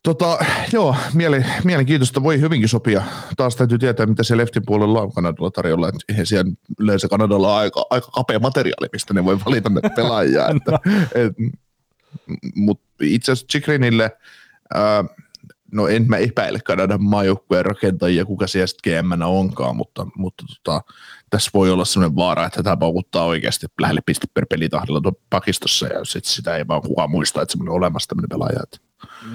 Tota, 0.03 0.38
joo, 0.74 0.95
miele, 1.13 1.45
mielenkiintoista 1.63 2.24
voi 2.24 2.39
hyvinkin 2.39 2.69
sopia. 2.69 3.03
Taas 3.38 3.55
täytyy 3.55 3.79
tietää, 3.79 4.05
mitä 4.05 4.24
se 4.24 4.38
leftin 4.38 4.63
puolella 4.65 5.01
on 5.01 5.13
Kanadalla 5.13 5.51
tarjolla. 5.51 5.89
Et 5.89 5.95
eihän 6.10 6.25
siellä 6.25 6.51
yleensä 6.79 7.07
Kanadalla 7.07 7.53
on 7.53 7.60
aika, 7.60 7.86
aika 7.89 8.07
kapea 8.07 8.39
materiaali, 8.39 8.89
mistä 8.91 9.13
ne 9.13 9.25
voi 9.25 9.39
valita 9.45 9.69
ne 9.69 9.81
pelaajia. 9.95 10.48
että, 10.55 10.72
no. 10.72 10.79
et, 11.15 11.33
Mutta 12.55 12.86
itse 13.01 13.31
asiassa 13.31 13.48
Chikrinille, 13.48 14.12
ää, 14.74 15.03
no 15.72 15.88
en 15.88 16.05
mä 16.07 16.17
epäile 16.17 16.60
Kanadan 16.60 17.03
maajoukkueen 17.03 17.65
rakentajia, 17.65 18.25
kuka 18.25 18.48
siellä 18.48 18.67
sitten 18.67 19.03
GM 19.03 19.22
onkaan, 19.22 19.75
mutta, 19.75 20.07
mutta 20.15 20.43
tota, 20.63 20.81
tässä 21.29 21.51
voi 21.53 21.72
olla 21.72 21.86
sellainen 21.86 22.15
vaara, 22.15 22.45
että 22.45 22.63
tämä 22.63 22.77
paukuttaa 22.77 23.25
oikeasti 23.25 23.67
lähelle 23.81 24.01
piste 24.05 24.27
per 24.33 24.45
pelitahdilla 24.50 25.01
tuon 25.01 25.15
pakistossa 25.29 25.88
ja 25.88 26.05
sit 26.05 26.25
sitä 26.25 26.57
ei 26.57 26.67
vaan 26.67 26.81
kukaan 26.81 27.12
muista, 27.12 27.41
että 27.41 27.51
semmoinen 27.51 27.74
olemassa 27.74 28.07
tämmöinen 28.07 28.29
pelaaja. 28.29 28.60
Että 28.63 28.77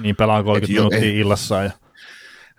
niin 0.01 0.15
pelaa 0.15 0.43
30 0.43 0.73
minuuttia 0.73 0.99
ei. 0.99 1.19
illassa. 1.19 1.63
Ja... 1.63 1.71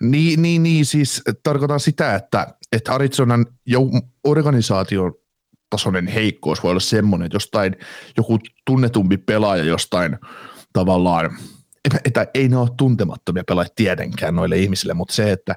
Niin, 0.00 0.42
niin, 0.42 0.62
niin, 0.62 0.86
siis 0.86 1.22
tarkoitan 1.42 1.80
sitä, 1.80 2.14
että, 2.14 2.54
että 2.72 2.92
Arizonan 2.92 3.46
jou- 3.70 4.08
organisaation 4.24 5.14
tasoinen 5.70 6.06
heikkous 6.06 6.62
voi 6.62 6.70
olla 6.70 6.80
semmoinen, 6.80 7.26
että 7.26 7.36
jostain 7.36 7.76
joku 8.16 8.38
tunnetumpi 8.66 9.16
pelaaja 9.16 9.64
jostain 9.64 10.18
tavallaan 10.72 11.30
että 12.04 12.26
ei 12.34 12.48
ne 12.48 12.56
ole 12.56 12.68
tuntemattomia 12.76 13.44
pelaajia 13.46 13.70
tietenkään 13.76 14.34
noille 14.34 14.58
ihmisille, 14.58 14.94
mutta 14.94 15.14
se, 15.14 15.32
että, 15.32 15.54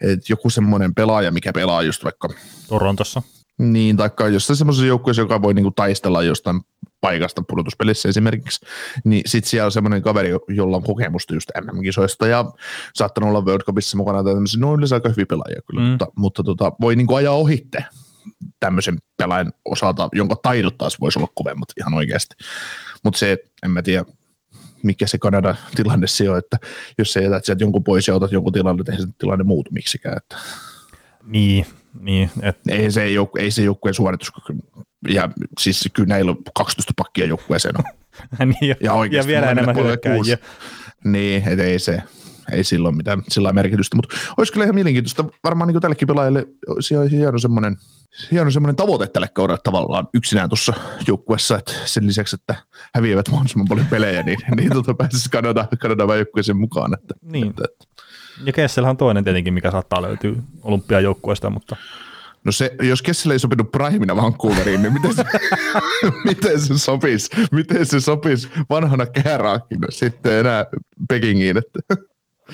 että 0.00 0.26
joku 0.28 0.50
semmoinen 0.50 0.94
pelaaja, 0.94 1.30
mikä 1.30 1.52
pelaa 1.52 1.82
just 1.82 2.04
vaikka 2.04 2.28
Torontossa. 2.68 3.22
niin, 3.58 3.96
taikka 3.96 4.28
jossain 4.28 4.56
semmoisessa 4.56 4.86
joukkueessa, 4.86 5.22
joka 5.22 5.42
voi 5.42 5.54
niinku 5.54 5.70
taistella 5.70 6.22
jostain 6.22 6.60
paikasta 7.00 7.42
pudotuspelissä 7.48 8.08
esimerkiksi, 8.08 8.66
niin 9.04 9.22
sitten 9.26 9.50
siellä 9.50 9.64
on 9.66 9.72
semmoinen 9.72 10.02
kaveri, 10.02 10.30
jolla 10.48 10.76
on 10.76 10.82
kokemusta 10.82 11.34
just 11.34 11.50
MM-kisoista 11.60 12.26
ja 12.26 12.44
saattanut 12.94 13.30
olla 13.30 13.40
World 13.44 13.62
Cupissa 13.64 13.96
mukana 13.96 14.24
tai 14.24 14.32
tämmöisiä, 14.32 14.60
no 14.60 14.74
yleensä 14.74 14.96
aika 14.96 15.08
hyviä 15.08 15.26
pelaajia 15.26 15.60
kyllä, 15.70 15.82
Mm. 15.82 15.88
mutta, 15.88 16.06
mutta 16.16 16.42
tota, 16.42 16.72
voi 16.80 16.96
niinku 16.96 17.14
ajaa 17.14 17.34
ohitte 17.34 17.84
tämmöisen 18.60 18.98
pelaajan 19.16 19.52
osalta, 19.64 20.08
jonka 20.12 20.36
taidot 20.42 20.78
taas 20.78 21.00
voisi 21.00 21.18
olla 21.18 21.28
kovemmat 21.34 21.68
ihan 21.78 21.94
oikeasti. 21.94 22.34
Mutta 23.04 23.18
se, 23.18 23.38
en 23.62 23.70
mä 23.70 23.82
tiedä, 23.82 24.04
mikä 24.82 25.06
se 25.06 25.18
Kanadan 25.18 25.56
tilanne 25.76 26.06
se 26.06 26.30
on, 26.30 26.38
että 26.38 26.58
jos 26.98 27.12
sä 27.12 27.20
jätät 27.20 27.44
sieltä 27.44 27.64
jonkun 27.64 27.84
pois 27.84 28.08
ja 28.08 28.14
otat 28.14 28.32
jonkun 28.32 28.52
tilanne, 28.52 28.82
niin 28.88 29.00
se 29.00 29.08
tilanne 29.18 29.44
muutu 29.44 29.70
miksikään. 29.70 30.16
Että 30.16 30.36
Niin, 31.26 31.66
niin 32.00 32.30
et, 32.42 32.58
ei 32.68 32.90
se, 32.90 33.06
jouk- 33.08 33.40
ei 33.40 33.50
se 33.50 33.62
joukkueen 33.62 33.94
suorituskyky, 33.94 34.54
ja 35.08 35.28
siis 35.60 35.88
kyllä 35.92 36.08
näillä 36.08 36.30
on 36.30 36.36
12 36.54 36.92
pakkia 36.96 37.26
joukkueeseen 37.26 37.74
on. 37.78 37.84
niin, 38.48 38.68
ja, 38.68 38.74
Ja, 38.80 38.92
oikeasti 38.92 39.32
ja 39.32 39.34
vielä 39.36 39.50
enemmän 39.50 39.76
hyökkääjiä. 39.76 40.16
kuusi. 40.16 40.36
Niin, 41.04 41.48
et 41.48 41.58
ei 41.60 41.78
se, 41.78 42.02
ei 42.52 42.64
sillä 42.64 42.88
ole 42.88 42.96
mitään 42.96 43.22
sillä 43.28 43.52
merkitystä, 43.52 43.96
mutta 43.96 44.16
olisi 44.36 44.52
kyllä 44.52 44.64
ihan 44.64 44.74
mielenkiintoista. 44.74 45.24
Varmaan 45.44 45.68
niin 45.68 45.80
tällekin 45.80 46.08
pelaajalle 46.08 46.46
se 46.80 46.98
olisi 46.98 47.16
hieno 47.16 47.38
semmoinen, 47.38 47.76
hieno 48.32 48.50
semmoinen 48.50 48.76
tavoite 48.76 49.06
tälle 49.06 49.28
kaudelle 49.28 49.60
tavallaan 49.64 50.08
yksinään 50.14 50.48
tuossa 50.48 50.72
joukkueessa, 51.06 51.58
että 51.58 51.72
sen 51.84 52.06
lisäksi, 52.06 52.36
että 52.36 52.54
häviävät 52.94 53.28
mahdollisimman 53.28 53.68
paljon 53.68 53.86
pelejä, 53.86 54.22
niin, 54.22 54.38
niin 54.56 54.72
tuota 54.72 54.94
pääsisi 54.94 55.30
Kanada, 55.30 55.68
Kanada 55.80 56.16
joukkueeseen 56.16 56.56
mukaan. 56.58 56.94
Että, 56.94 57.14
Niin. 57.22 57.48
että, 57.48 57.64
Ja 58.44 58.52
Kesselhän 58.52 58.90
on 58.90 58.96
toinen 58.96 59.24
tietenkin, 59.24 59.54
mikä 59.54 59.70
saattaa 59.70 60.02
löytyä 60.02 60.32
olympiajoukkueesta, 60.62 61.50
mutta 61.50 61.76
No 62.46 62.52
se, 62.52 62.70
jos 62.82 63.02
Kessel 63.02 63.30
ei 63.30 63.38
sopinut 63.38 63.72
Primina 63.72 64.16
Vancouveriin, 64.16 64.82
niin 64.82 64.92
miten 64.92 65.14
se, 65.14 65.24
miten 66.24 66.60
se 66.60 66.78
sopisi? 66.78 67.30
Miten 67.52 67.86
se 67.86 68.00
sopisi 68.00 68.48
vanhana 68.70 69.06
kääraakina 69.06 69.86
sitten 69.90 70.32
enää 70.32 70.66
Pekingiin? 71.08 71.56
Että, 71.56 71.96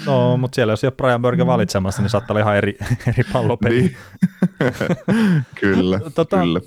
no, 0.06 0.36
mutta 0.36 0.54
siellä 0.54 0.72
jos 0.72 0.84
ei 0.84 0.88
ole 0.88 0.94
Brian 0.96 1.22
Burger 1.22 1.46
valitsemassa, 1.46 2.02
niin 2.02 2.10
saattaa 2.10 2.34
olla 2.34 2.40
ihan 2.40 2.56
eri, 2.56 2.76
eri 3.08 3.24
pallopeli. 3.32 3.80
niin. 3.80 3.96
kyllä, 5.60 6.00
Tota, 6.14 6.38
kyllä. 6.38 6.60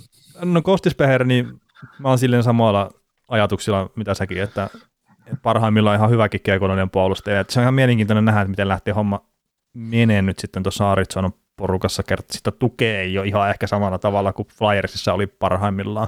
No 0.44 0.62
Kostispeher, 0.62 1.24
niin 1.24 1.62
mä 2.00 2.10
oon 2.10 2.18
silleen 2.18 2.44
samoilla 2.44 2.92
ajatuksilla, 3.28 3.90
mitä 3.96 4.14
säkin, 4.14 4.42
että 4.42 4.70
parhaimmillaan 5.44 5.98
ihan 5.98 6.10
hyväkin 6.10 6.42
kiekollinen 6.44 6.90
puolustaja. 6.90 7.40
Että 7.40 7.54
se 7.54 7.60
on 7.60 7.64
ihan 7.64 7.74
mielenkiintoinen 7.74 8.26
nähdä, 8.26 8.42
että 8.42 8.50
miten 8.50 8.68
lähtee 8.68 8.94
homma 8.94 9.26
menee 9.74 10.22
nyt 10.22 10.40
sitten 10.40 10.64
tuossa 10.64 10.92
Arizonan 10.92 11.34
porukassa. 11.58 12.04
Kertaa 12.04 12.34
sitä 12.34 12.52
tukea 12.52 13.00
ei 13.00 13.18
ole 13.18 13.28
ihan 13.28 13.50
ehkä 13.50 13.68
samalla 13.68 14.00
tavalla 14.00 14.34
kuin 14.34 14.48
Flyersissa 14.58 15.14
oli 15.14 15.28
parhaimmillaan. 15.28 16.08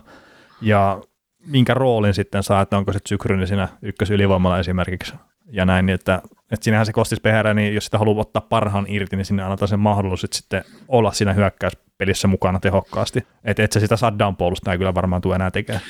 Ja 0.62 1.02
minkä 1.46 1.74
roolin 1.74 2.14
sitten 2.14 2.44
saa, 2.44 2.62
että 2.62 2.78
onko 2.78 2.94
se 2.94 3.00
Sykryni 3.08 3.48
siinä 3.48 3.68
ykkösylivoimalla 3.82 4.60
esimerkiksi 4.60 5.14
ja 5.52 5.66
näin, 5.66 5.86
niin 5.86 5.94
että, 5.94 6.22
että 6.52 6.64
siinähän 6.64 6.86
se 6.86 6.94
Kostispeherä, 6.94 7.54
niin 7.54 7.76
jos 7.76 7.86
sitä 7.86 7.98
haluaa 7.98 8.22
ottaa 8.22 8.42
parhaan 8.42 8.86
irti, 8.90 9.16
niin 9.16 9.26
sinne 9.26 9.44
annetaan 9.44 9.70
sen 9.70 9.80
mahdollisuus 9.80 10.38
sitten 10.38 10.64
olla 10.88 11.12
siinä 11.12 11.34
hyökkäyspelissä 11.34 12.28
mukana 12.28 12.60
tehokkaasti. 12.60 13.28
Että 13.44 13.64
et 13.64 13.72
se 13.72 13.80
sitä 13.80 13.98
shutdown 13.98 14.36
puolusta 14.36 14.72
ei 14.72 14.78
kyllä 14.78 14.94
varmaan 14.94 15.22
tule 15.22 15.36
enää 15.36 15.52
tekemään. 15.52 15.84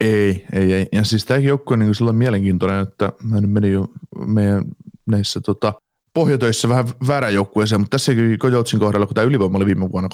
Ei, 0.00 0.46
ei, 0.52 0.72
ei. 0.72 0.86
Ja 0.92 1.04
siis 1.04 1.24
tämäkin 1.24 1.48
joukkue 1.48 1.74
on 1.74 1.78
niin 1.78 1.94
sellainen 1.94 2.18
mielenkiintoinen, 2.18 2.82
että 2.82 3.12
mä 3.22 3.40
nyt 3.40 3.50
menin 3.50 3.72
jo 3.72 3.86
meidän 4.26 4.64
näissä 5.06 5.40
tota, 5.40 5.74
pohjatöissä 6.14 6.68
vähän 6.68 6.88
väärään 7.06 7.34
joukkueeseen, 7.34 7.80
mutta 7.80 7.94
tässäkin 7.94 8.38
Kojoutsin 8.38 8.80
kohdalla, 8.80 9.06
kun 9.06 9.14
tämä 9.14 9.24
ylivoima 9.24 9.56
oli 9.56 9.66
viime 9.66 9.92
vuonna 9.92 10.08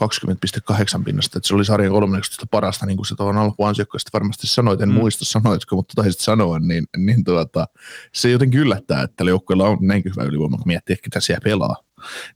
20,8 0.98 1.04
pinnasta, 1.04 1.38
että 1.38 1.48
se 1.48 1.54
oli 1.54 1.64
sarjan 1.64 1.92
13 1.92 2.46
parasta, 2.50 2.86
niin 2.86 2.96
kuin 2.96 3.06
se 3.06 3.14
tuohon 3.16 3.38
alkuansiokkaasti 3.38 4.10
varmasti 4.12 4.46
sanoit, 4.46 4.80
en 4.80 4.88
Mm. 4.88 4.94
muista 4.94 5.24
sanoitko, 5.24 5.76
mutta 5.76 5.94
taisit 6.02 6.20
sanoa, 6.20 6.58
niin, 6.58 6.84
niin 6.96 7.24
tuota, 7.24 7.68
se 8.14 8.30
jotenkin 8.30 8.60
yllättää, 8.60 9.02
että 9.02 9.16
tällä 9.16 9.30
joukkueella 9.30 9.68
on 9.68 9.78
näinkin 9.80 10.12
hyvä 10.16 10.24
ylivoima, 10.28 10.56
kun 10.56 10.66
miettii, 10.66 10.94
että 10.94 11.04
ketä 11.04 11.20
siellä 11.20 11.40
pelaa. 11.44 11.76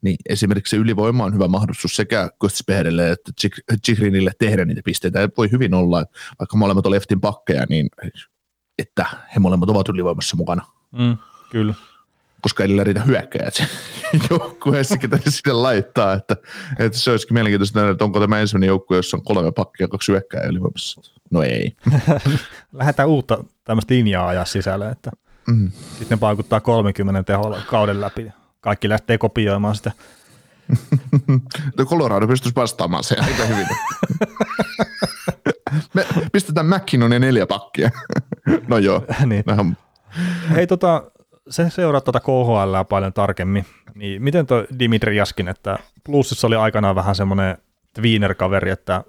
Niin 0.03 0.17
esimerkiksi 0.29 0.71
se 0.71 0.77
ylivoima 0.77 1.25
on 1.25 1.35
hyvä 1.35 1.49
mahdollisuus 1.49 1.97
sekä 1.97 2.31
Kostispehdelle 2.39 3.11
että 3.11 3.33
Chikrinille 3.87 4.33
tehdä 4.39 4.65
niitä 4.65 4.81
pisteitä. 4.85 5.21
Ja 5.21 5.29
voi 5.37 5.51
hyvin 5.51 5.75
olla, 5.75 6.01
että 6.01 6.19
vaikka 6.39 6.57
molemmat 6.57 6.87
on 6.87 6.93
leftin 6.93 7.21
pakkeja, 7.21 7.67
niin 7.69 7.89
että 8.79 9.07
he 9.35 9.41
molemmat 9.41 9.71
ovat 9.71 9.89
ylivoimassa 9.89 10.37
mukana 10.37 10.63
Mm, 10.93 11.17
kyllä. 11.51 11.75
Koska 12.43 12.65
ei 12.65 12.85
riitä 12.85 13.01
hyökkäjät 13.03 13.55
joukkueessa, 14.31 14.99
ketä 14.99 15.17
ne 15.17 15.23
sinne 15.29 15.53
laittaa. 15.53 16.13
Että, 16.13 16.37
että 16.79 16.99
se 16.99 17.11
olisikin 17.11 17.35
mielenkiintoista, 17.35 17.79
nähdä, 17.79 17.93
että 17.93 18.05
onko 18.05 18.21
tämä 18.21 18.41
ensimmäinen 18.41 18.69
joukkue, 18.69 18.97
jossa 18.97 19.17
on 19.17 19.25
kolme 19.25 19.53
pakkia 19.53 19.85
ja 19.85 19.89
kaksi 19.89 20.13
hyökkäjää 20.13 20.47
ylivoimassa. 20.47 21.01
No 21.31 21.43
ei. 21.43 21.77
Lähdetään 22.73 23.09
uutta 23.09 23.45
tämmöistä 23.65 23.95
linjaa 23.95 24.29
ajaa 24.29 24.45
sisälle, 24.45 24.89
että 24.89 25.11
Mm. 25.47 25.71
sitten 25.99 26.21
vaikuttaa 26.21 26.61
30 26.61 27.23
teholla 27.23 27.61
kauden 27.67 28.01
läpi. 28.01 28.33
Kaikki 28.61 28.89
lähtee 28.89 29.19
kopioimaan 29.19 29.75
sitä. 29.77 29.93
Tuo 31.77 31.87
Colorado 31.91 32.27
pystyisi 32.27 32.57
vastaamaan 32.57 33.05
se 33.05 33.17
aika 33.21 33.45
hyvin. 33.45 33.67
Me 35.95 36.07
pistetään 36.33 36.67
McKinnon 36.67 37.13
ja 37.13 37.19
neljä 37.19 37.47
pakkia. 37.47 37.91
no 38.69 38.79
joo. 38.79 39.05
niin. 39.27 39.45
Vähän, 39.47 39.77
Hei, 40.55 40.67
tota, 40.67 41.03
se 41.49 41.71
seuraa 41.71 42.01
tuota 42.01 42.21
KHL 42.21 42.85
paljon 42.89 43.13
tarkemmin. 43.13 43.67
Niin 43.95 44.23
miten 44.23 44.47
tuo 44.47 44.65
Dimitri 44.79 45.17
Jaskin, 45.17 45.49
että 45.49 45.79
plussissa 46.07 46.47
oli 46.47 46.57
aikanaan 46.57 46.95
vähän 46.95 47.15
semmoinen 47.15 47.59
tweener-kaveri, 47.95 48.71
että, 48.71 49.05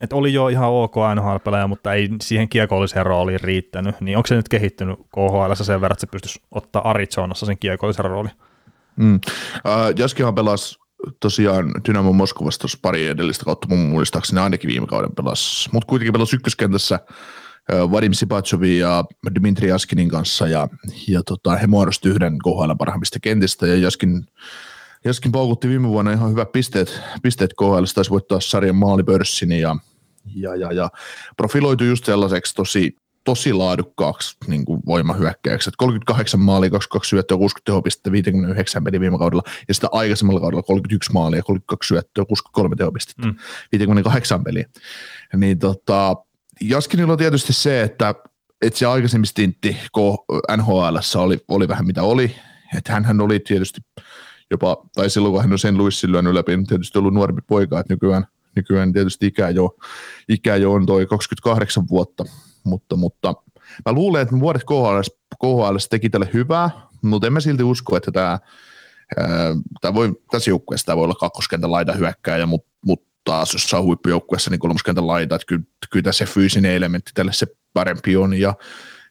että 0.00 0.16
oli 0.16 0.32
jo 0.32 0.48
ihan 0.48 0.70
ok 0.70 0.94
NHL-pelaaja, 1.14 1.66
mutta 1.66 1.94
ei 1.94 2.08
siihen 2.22 2.48
kiekolliseen 2.48 3.06
rooliin 3.06 3.40
riittänyt. 3.40 4.00
Niin 4.00 4.16
onko 4.16 4.26
se 4.26 4.36
nyt 4.36 4.48
kehittynyt 4.48 4.98
KHL 4.98 5.54
sen 5.54 5.80
verran, 5.80 5.94
että 5.94 6.00
se 6.00 6.06
pystyisi 6.06 6.42
ottaa 6.50 6.90
Arizonassa 6.90 7.46
sen 7.46 7.58
kiekollisen 7.58 8.04
roolin? 8.04 8.32
Mm. 8.96 9.14
Uh, 9.14 9.20
Jaskihan 9.98 10.34
pelasi 10.34 10.78
tosiaan 11.20 11.70
Dynamo 11.88 12.12
Moskovassa 12.12 12.78
pari 12.82 13.06
edellistä 13.06 13.44
kautta 13.44 13.68
mun 13.68 13.78
muistaakseni 13.78 14.40
ainakin 14.40 14.68
viime 14.68 14.86
kauden 14.86 15.14
pelasi, 15.14 15.68
mutta 15.72 15.86
kuitenkin 15.86 16.12
pelasi 16.12 16.36
ykköskentässä 16.36 17.00
Vadim 17.72 18.12
Sipachovin 18.12 18.78
ja 18.78 19.04
Dmitri 19.34 19.68
Jaskinin 19.68 20.08
kanssa 20.08 20.48
ja, 20.48 20.68
ja 21.08 21.22
tota, 21.22 21.56
he 21.56 21.66
muodosti 21.66 22.08
yhden 22.08 22.38
KHL 22.38 22.74
parhaimmista 22.78 23.20
kentistä 23.20 23.66
ja 23.66 23.76
Jaskin, 23.76 24.26
Jaskin 25.04 25.32
paukutti 25.32 25.68
viime 25.68 25.88
vuonna 25.88 26.12
ihan 26.12 26.30
hyvät 26.30 26.52
pisteet, 26.52 27.00
pisteet 27.22 27.54
KHL, 27.58 27.84
taisi 27.94 28.10
voittaa 28.10 28.40
sarjan 28.40 28.76
maalipörssin 28.76 29.52
ja, 29.52 29.76
ja, 30.34 30.56
ja, 30.56 30.72
ja 30.72 30.90
profiloitu 31.36 31.84
just 31.84 32.04
sellaiseksi 32.04 32.54
tosi 32.54 32.96
tosi 33.24 33.52
laadukkaaksi 33.52 34.36
niin 34.46 34.64
kuin 34.64 34.80
voimahyökkäyksi. 34.86 35.70
38 35.76 36.40
maalia, 36.40 36.70
22 36.70 37.08
syöttöä, 37.08 37.36
60 37.36 37.66
tehopistettä, 37.66 38.12
59 38.12 38.84
peli 38.84 39.00
viime 39.00 39.18
kaudella, 39.18 39.42
ja 39.68 39.74
sitä 39.74 39.88
aikaisemmalla 39.92 40.40
kaudella 40.40 40.62
31 40.62 41.12
maalia, 41.12 41.42
32 41.42 41.88
syöttöä, 41.88 42.24
63 42.24 42.76
tehopistettä, 42.76 43.26
mm. 43.26 43.34
58 43.72 44.44
peliä. 44.44 44.68
Niin 45.36 45.58
tota, 45.58 46.16
Jaskinilla 46.60 47.12
on 47.12 47.18
tietysti 47.18 47.52
se, 47.52 47.82
että, 47.82 48.14
että 48.62 48.78
se 48.78 48.86
aikaisemmin 48.86 49.26
stintti 49.26 49.76
NHL 50.56 50.96
oli, 51.16 51.38
oli 51.48 51.68
vähän 51.68 51.86
mitä 51.86 52.02
oli, 52.02 52.36
että 52.76 53.00
hän 53.02 53.20
oli 53.20 53.40
tietysti 53.40 53.80
jopa, 54.50 54.76
tai 54.94 55.10
silloin 55.10 55.32
kun 55.32 55.42
hän 55.42 55.52
on 55.52 55.58
sen 55.58 55.78
Louisin 55.78 56.12
lyönyt 56.12 56.34
läpi, 56.34 56.56
niin 56.56 56.66
tietysti 56.66 56.98
ollut 56.98 57.14
nuorempi 57.14 57.42
poika, 57.46 57.80
että 57.80 57.92
nykyään, 57.92 58.26
nykyään 58.56 58.92
tietysti 58.92 59.26
ikä 59.26 59.48
jo, 59.48 59.76
ikä 60.28 60.56
jo 60.56 60.72
on 60.72 60.86
toi 60.86 61.06
28 61.06 61.88
vuotta, 61.90 62.24
mutta, 62.64 62.96
mutta 62.96 63.34
mä 63.86 63.92
luulen, 63.92 64.22
että 64.22 64.40
vuodet 64.40 64.64
KHL, 64.64 65.00
KHL 65.40 65.76
teki 65.90 66.10
tälle 66.10 66.30
hyvää, 66.32 66.70
mutta 67.02 67.26
en 67.26 67.32
mä 67.32 67.40
silti 67.40 67.62
usko, 67.62 67.96
että 67.96 68.12
tämä, 68.12 68.38
tämä 69.80 69.94
voi, 69.94 70.12
tässä 70.30 70.50
joukkueessa 70.50 70.86
tämä 70.86 70.96
voi 70.96 71.04
olla 71.04 71.14
kakkoskentän 71.14 71.72
laita 71.72 71.92
hyökkääjä, 71.92 72.46
mutta 72.46 72.67
taas 73.28 73.52
jos 73.52 73.70
saa 73.70 73.82
huippujoukkueessa 73.82 74.50
niin 74.50 74.58
kolmoskentän 74.58 75.06
laita, 75.06 75.34
että 75.34 75.46
kyllä, 75.46 75.62
kyllä 75.90 76.02
tässä 76.02 76.26
se 76.26 76.32
fyysinen 76.32 76.72
elementti 76.72 77.10
tälle 77.14 77.32
se 77.32 77.46
parempi 77.72 78.16
on 78.16 78.40
ja, 78.40 78.54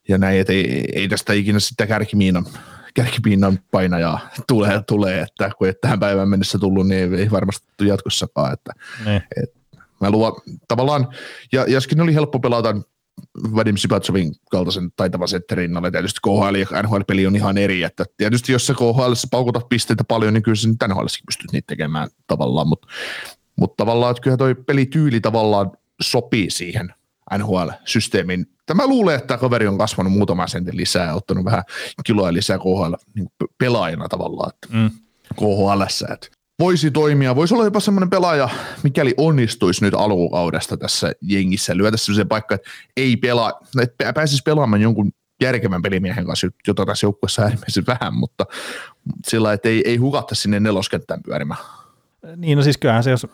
ja 0.09 0.17
näin, 0.17 0.39
että 0.39 0.53
ei, 0.53 0.85
ei 0.93 1.07
tästä 1.07 1.33
ikinä 1.33 1.59
sitä 1.59 1.87
kärkimiinan, 1.87 2.45
kärkimiinan 2.93 3.59
painajaa 3.71 4.19
tulee, 4.47 4.81
tulee, 4.87 5.21
että 5.21 5.51
kun 5.57 5.67
ei 5.67 5.73
tähän 5.81 5.99
päivään 5.99 6.29
mennessä 6.29 6.59
tullut, 6.59 6.87
niin 6.87 7.13
ei, 7.13 7.21
ei 7.21 7.31
varmasti 7.31 7.67
jatkossakaan, 7.81 8.53
että 8.53 8.71
Niin. 9.05 9.21
mä 10.01 10.11
luon 10.11 10.33
tavallaan, 10.67 11.07
ja 11.51 11.65
Jaskin 11.67 12.01
oli 12.01 12.13
helppo 12.13 12.39
pelata 12.39 12.75
Vadim 13.55 13.77
Sipatsovin 13.77 14.35
kaltaisen 14.51 14.91
taitavan 14.95 15.27
setterin 15.27 15.63
rinnalle. 15.63 15.91
Tietysti 15.91 16.19
KHL 16.23 16.55
ja 16.55 16.81
NHL-peli 16.81 17.27
on 17.27 17.35
ihan 17.35 17.57
eri, 17.57 17.83
että 17.83 18.05
tietysti 18.17 18.51
jos 18.51 18.67
sä 18.67 18.73
KHL 18.73 19.13
paukutat 19.31 19.69
pisteitä 19.69 20.03
paljon, 20.03 20.33
niin 20.33 20.43
kyllä 20.43 20.55
sä 20.55 20.67
nyt 20.67 20.77
NHL 20.87 21.05
pystyt 21.25 21.51
niitä 21.51 21.67
tekemään 21.67 22.09
tavallaan, 22.27 22.67
mutta, 22.67 22.87
mutta 23.57 23.85
tavallaan, 23.85 24.11
että 24.11 24.21
kyllä 24.21 24.37
toi 24.37 24.55
pelityyli 24.55 25.21
tavallaan 25.21 25.71
sopii 26.01 26.49
siihen 26.49 26.93
NHL-systeemin. 27.37 28.45
Tämä 28.65 28.87
luulee, 28.87 29.15
että 29.15 29.37
kaveri 29.37 29.67
on 29.67 29.77
kasvanut 29.77 30.13
muutama 30.13 30.47
sentin 30.47 30.77
lisää 30.77 31.05
ja 31.05 31.13
ottanut 31.13 31.45
vähän 31.45 31.63
kiloa 32.05 32.33
lisää 32.33 32.57
KHL 32.57 32.93
niin 33.15 33.29
pelaajana 33.57 34.09
tavallaan. 34.09 34.51
Että 34.53 34.67
mm. 34.71 34.89
KHL, 35.35 35.81
että 36.13 36.27
voisi 36.59 36.91
toimia, 36.91 37.35
voisi 37.35 37.53
olla 37.53 37.63
jopa 37.63 37.79
semmoinen 37.79 38.09
pelaaja, 38.09 38.49
mikäli 38.83 39.13
onnistuisi 39.17 39.83
nyt 39.83 39.93
alkukaudesta 39.93 40.77
tässä 40.77 41.11
jengissä, 41.21 41.77
lyötä 41.77 41.97
sellaisen 41.97 42.27
paikka, 42.27 42.55
että 42.55 42.69
ei 42.97 43.17
pelaa, 43.17 43.53
että 43.81 44.13
pääsisi 44.13 44.43
pelaamaan 44.45 44.81
jonkun 44.81 45.11
järkevän 45.41 45.81
pelimiehen 45.81 46.25
kanssa, 46.25 46.47
jota 46.67 46.85
tässä 46.85 47.05
joukkueessa 47.05 47.41
äärimmäisen 47.41 47.83
vähän, 47.87 48.13
mutta 48.13 48.45
sillä 49.27 49.53
että 49.53 49.69
ei, 49.69 49.81
ei 49.85 49.97
hukatta 49.97 50.35
sinne 50.35 50.59
neloskenttään 50.59 51.23
pyörimään. 51.23 51.59
Niin, 52.35 52.57
no 52.57 52.63
siis 52.63 52.77
kyllähän 52.77 53.03
se, 53.03 53.11
jos 53.11 53.27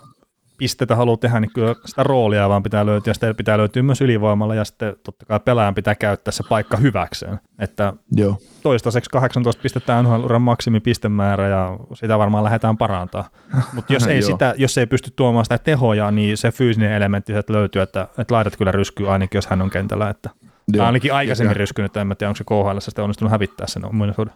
pistetä 0.58 0.96
haluaa 0.96 1.18
tehdä, 1.18 1.40
niin 1.40 1.52
kyllä 1.54 1.76
sitä 1.86 2.04
roolia 2.04 2.50
vaan 2.50 2.64
pitää 2.64 2.86
löytyä, 2.86 3.12
ja 3.12 3.14
sitä 3.14 3.34
pitää 3.34 3.58
löytyä 3.58 3.84
myös 3.84 4.02
ylivoimalla, 4.02 4.56
ja 4.56 4.66
sitten 4.66 4.96
totta 5.04 5.26
kai 5.26 5.40
pelaajan 5.40 5.76
pitää 5.76 5.96
käyttää 5.96 6.32
se 6.32 6.44
paikka 6.50 6.78
hyväkseen. 6.78 7.40
Että 7.60 7.94
Joo. 8.12 8.38
toistaiseksi 8.64 9.10
18 9.10 9.62
pistetään 9.62 10.06
NHL-uran 10.06 10.42
maksimipistemäärä, 10.42 11.48
ja 11.48 11.78
sitä 11.94 12.18
varmaan 12.18 12.44
lähdetään 12.44 12.78
parantaa. 12.78 13.30
Mutta 13.74 13.94
jos, 13.94 14.08
ei 14.08 14.22
sitä, 14.32 14.54
jos 14.58 14.78
ei 14.78 14.86
pysty 14.86 15.12
tuomaan 15.16 15.46
sitä 15.46 15.58
tehoja, 15.58 16.12
niin 16.12 16.38
se 16.38 16.52
fyysinen 16.52 16.92
elementti 16.92 17.34
että 17.34 17.54
löytyy, 17.54 17.82
että, 17.82 18.08
että 18.18 18.34
laidat 18.34 18.58
kyllä 18.58 18.72
ryskyy 18.72 19.12
ainakin, 19.12 19.38
jos 19.38 19.48
hän 19.48 19.62
on 19.62 19.70
kentällä. 19.70 20.10
Että 20.10 20.30
Joo. 20.74 20.86
ainakin 20.86 21.14
aikaisemmin 21.14 21.50
ja, 21.50 21.58
ryskynyt, 21.58 21.98
en 21.98 22.16
tiedä, 22.18 22.30
onko 22.30 22.38
se 22.38 22.44
KHL 22.44 22.80
sitten 22.80 23.04
onnistunut 23.04 23.32
hävittää 23.32 23.68
sen 23.68 23.86
ominaisuuden. 23.86 24.34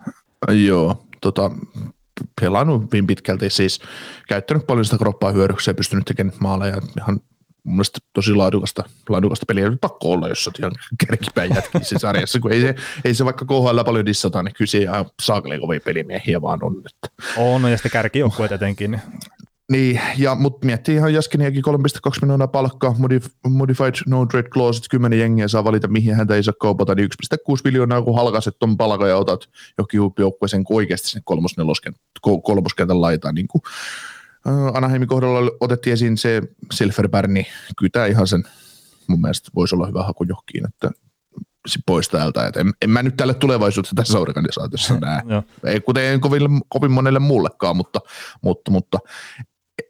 Joo, 0.65 1.03
tota, 1.21 1.51
pelannut 2.41 2.83
hyvin 2.83 3.07
pitkälti, 3.07 3.49
siis 3.49 3.79
käyttänyt 4.27 4.67
paljon 4.67 4.85
sitä 4.85 4.97
kroppaa 4.97 5.31
hyödyksi 5.31 5.69
ja 5.69 5.73
pystynyt 5.73 6.05
tekemään 6.05 6.37
maaleja. 6.39 6.81
Ihan 6.97 7.19
mun 7.63 7.75
mielestä 7.75 7.99
tosi 8.13 8.33
laadukasta, 8.33 8.83
laadukasta 9.09 9.45
peliä. 9.45 9.69
Nyt 9.69 9.81
pakko 9.81 10.11
olla, 10.11 10.27
jos 10.27 10.47
olet 10.47 10.59
ihan 10.59 10.71
kärkipäin 11.07 11.55
jätkin 11.55 11.81
sarjassa, 11.99 12.39
kun 12.39 12.51
ei 12.51 12.61
se, 12.61 12.75
ei 13.05 13.13
se 13.13 13.25
vaikka 13.25 13.45
KHL 13.45 13.83
paljon 13.85 14.05
dissata, 14.05 14.43
niin 14.43 14.53
kyllä 14.57 14.69
se 14.69 14.77
ihan 14.77 15.05
saakeli 15.21 15.59
kovia 15.59 15.79
pelimiehiä 15.85 16.41
vaan 16.41 16.63
on. 16.63 16.75
Että. 16.77 17.23
On, 17.37 17.71
ja 17.71 17.77
sitten 17.77 17.91
kärkijoukkueet 17.91 18.51
etenkin. 18.51 19.01
Niin, 19.71 20.01
ja, 20.17 20.35
mutta 20.35 20.65
miettii 20.65 20.95
ihan 20.95 21.13
Jaskiniakin 21.13 21.63
3,2 21.67 21.71
miljoonaa 22.21 22.47
palkkaa, 22.47 22.91
modif- 22.91 23.49
modified 23.49 23.93
no 24.07 24.25
trade 24.25 24.49
clause, 24.49 24.81
10 24.89 25.19
jengiä 25.19 25.47
saa 25.47 25.63
valita, 25.63 25.87
mihin 25.87 26.15
häntä 26.15 26.35
ei 26.35 26.43
saa 26.43 26.53
kaupata, 26.59 26.95
niin 26.95 27.09
1,6 27.35 27.61
miljoonaa, 27.63 28.01
kun 28.01 28.15
halkaset 28.15 28.55
ton 28.59 28.77
palkan 28.77 29.09
ja 29.09 29.17
otat 29.17 29.49
jokin 29.77 29.99
kun 30.65 30.75
oikeasti 30.77 31.09
sen 31.09 31.21
kolmoskentän 32.43 33.01
laitaan, 33.01 33.35
niin 33.35 33.47
kuin 33.47 33.61
Anaheimin 34.73 35.07
kohdalla 35.07 35.51
otettiin 35.59 35.93
esiin 35.93 36.17
se 36.17 36.41
Silverberg, 36.73 37.31
niin 37.31 37.45
kyllä 37.77 37.89
tämä 37.91 38.05
ihan 38.05 38.27
sen 38.27 38.43
mun 39.07 39.21
mielestä 39.21 39.49
voisi 39.55 39.75
olla 39.75 39.87
hyvä 39.87 40.03
haku 40.03 40.23
johonkin, 40.23 40.67
että 40.67 40.91
pois 41.85 42.09
täältä. 42.09 42.47
Et 42.47 42.57
en, 42.57 42.73
en, 42.81 42.89
mä 42.89 43.03
nyt 43.03 43.17
tälle 43.17 43.33
tulevaisuudessa 43.33 43.95
tässä 43.95 44.19
organisaatiossa 44.19 44.99
näe. 44.99 45.21
Ei, 45.71 45.79
kuten 45.79 46.21
kovin, 46.21 46.61
kovin 46.69 46.91
monelle 46.91 47.19
muullekaan, 47.19 47.77
mutta, 47.77 47.99
mutta, 48.41 48.71
mutta 48.71 48.97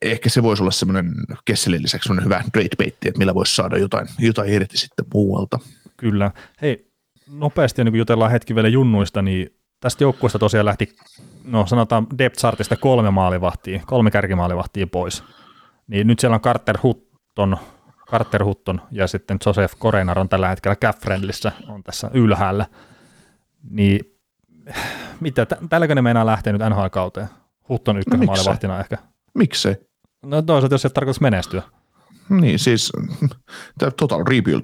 ehkä 0.01 0.29
se 0.29 0.43
voisi 0.43 0.63
olla 0.63 0.71
semmoinen 0.71 1.13
Kesselin 1.45 1.83
lisäksi 1.83 2.07
semmoinen 2.07 2.25
hyvä 2.25 2.43
trade 2.53 2.75
baitti, 2.77 3.07
että 3.07 3.17
millä 3.17 3.35
voisi 3.35 3.55
saada 3.55 3.77
jotain, 3.77 4.07
jotain 4.19 4.53
irti 4.53 4.77
sitten 4.77 5.05
muualta. 5.13 5.59
Kyllä. 5.97 6.31
Hei, 6.61 6.91
nopeasti 7.27 7.83
niin 7.83 7.91
kun 7.91 7.99
jutellaan 7.99 8.31
hetki 8.31 8.55
vielä 8.55 8.67
junnuista, 8.67 9.21
niin 9.21 9.57
tästä 9.79 10.03
joukkueesta 10.03 10.39
tosiaan 10.39 10.65
lähti, 10.65 10.95
no 11.43 11.65
sanotaan 11.65 12.07
depth 12.17 12.39
chartista 12.39 12.75
kolme 12.75 13.11
maalivahtia, 13.11 13.81
kolme 13.85 14.11
kärkimaalivahtia 14.11 14.87
pois. 14.87 15.23
Niin 15.87 16.07
nyt 16.07 16.19
siellä 16.19 16.35
on 16.35 16.41
Carter 16.41 16.77
Hutton, 16.83 17.57
Carter 18.09 18.43
Hutton 18.43 18.81
ja 18.91 19.07
sitten 19.07 19.37
Joseph 19.45 19.75
Korenar 19.79 20.19
on 20.19 20.29
tällä 20.29 20.49
hetkellä 20.49 20.75
Cap 20.75 20.97
on 21.67 21.83
tässä 21.83 22.11
ylhäällä. 22.13 22.65
Niin 23.69 23.99
mitä, 25.19 25.47
tälläkö 25.69 25.95
ne 25.95 26.01
meinaa 26.01 26.25
lähteä 26.25 26.53
nyt 26.53 26.61
NHL-kauteen? 26.61 27.27
Hutton 27.69 27.97
ykkönen 27.97 28.19
no, 28.19 28.25
maalivahtina 28.25 28.79
ehkä. 28.79 28.97
Miksei? 29.33 29.75
No 30.25 30.41
toisaalta, 30.41 30.73
jos 30.73 30.81
se 30.81 30.89
tarkoitus 30.89 31.21
menestyä. 31.21 31.63
Niin, 32.29 32.59
siis 32.59 32.91
total 33.99 34.23
rebuild. 34.27 34.61